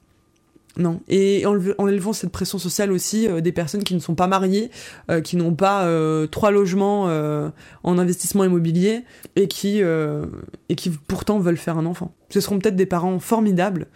[0.77, 1.01] Non.
[1.09, 4.71] Et en enlevant cette pression sociale aussi euh, des personnes qui ne sont pas mariées,
[5.09, 9.05] euh, qui n'ont pas euh, trois logements en investissement immobilier
[9.37, 12.15] et qui, et qui pourtant veulent faire un enfant.
[12.31, 13.87] Ce seront peut-être des parents formidables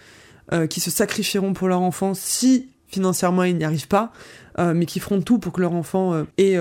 [0.70, 4.12] qui se sacrifieront pour leur enfant si financièrement ils n'y arrivent pas,
[4.58, 6.56] mais qui feront tout pour que leur enfant ait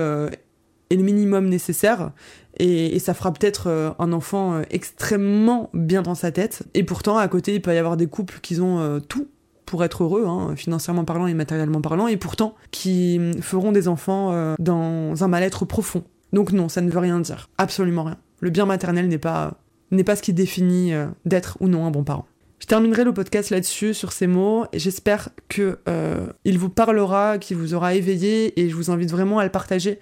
[0.96, 2.12] le minimum nécessaire.
[2.58, 6.64] Et, ça fera peut-être euh, un enfant euh, extrêmement bien dans sa tête.
[6.74, 9.28] Et pourtant, à côté, il peut y avoir des couples qui ont euh, tout
[9.64, 13.86] pour être heureux, hein, financièrement parlant et matériellement parlant, et pourtant qui mm, feront des
[13.86, 16.04] enfants dans un mal-être profond.
[16.32, 17.50] Donc non, ça ne veut rien dire.
[17.58, 18.16] Absolument rien.
[18.40, 19.58] Le bien maternel n'est pas,
[20.06, 20.92] pas ce qui définit
[21.26, 22.26] d'être ou non un bon parent.
[22.60, 25.78] Je terminerai le podcast là-dessus, sur ces mots, et j'espère que
[26.44, 29.98] il vous parlera, qu'il vous aura éveillé, et je vous invite vraiment à le partager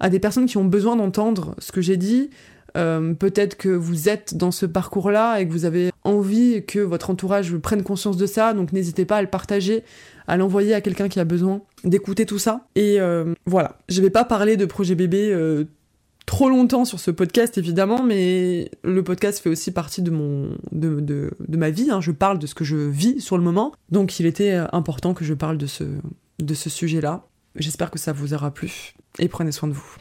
[0.00, 2.30] à des personnes qui ont besoin d'entendre ce que j'ai dit.
[2.76, 7.10] Euh, peut-être que vous êtes dans ce parcours-là et que vous avez envie que votre
[7.10, 9.82] entourage prenne conscience de ça, donc n'hésitez pas à le partager,
[10.28, 12.66] à l'envoyer à quelqu'un qui a besoin d'écouter tout ça.
[12.76, 15.64] Et euh, voilà, je vais pas parler de projet bébé euh,
[16.26, 21.00] trop longtemps sur ce podcast évidemment, mais le podcast fait aussi partie de mon de,
[21.00, 21.90] de, ma vie.
[21.90, 22.00] Hein.
[22.00, 25.24] Je parle de ce que je vis sur le moment, donc il était important que
[25.24, 25.84] je parle de ce
[26.38, 27.24] de ce sujet-là.
[27.56, 29.96] J'espère que ça vous aura plu et prenez soin de vous.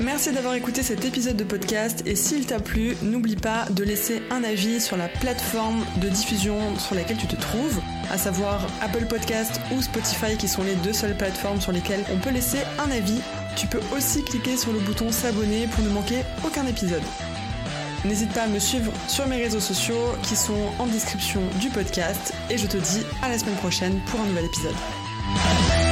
[0.00, 4.22] Merci d'avoir écouté cet épisode de podcast et s'il t'a plu, n'oublie pas de laisser
[4.30, 7.80] un avis sur la plateforme de diffusion sur laquelle tu te trouves,
[8.10, 12.18] à savoir Apple Podcast ou Spotify qui sont les deux seules plateformes sur lesquelles on
[12.18, 13.20] peut laisser un avis.
[13.56, 17.02] Tu peux aussi cliquer sur le bouton s'abonner pour ne manquer aucun épisode.
[18.04, 22.32] N'hésite pas à me suivre sur mes réseaux sociaux qui sont en description du podcast
[22.50, 25.85] et je te dis à la semaine prochaine pour un nouvel épisode.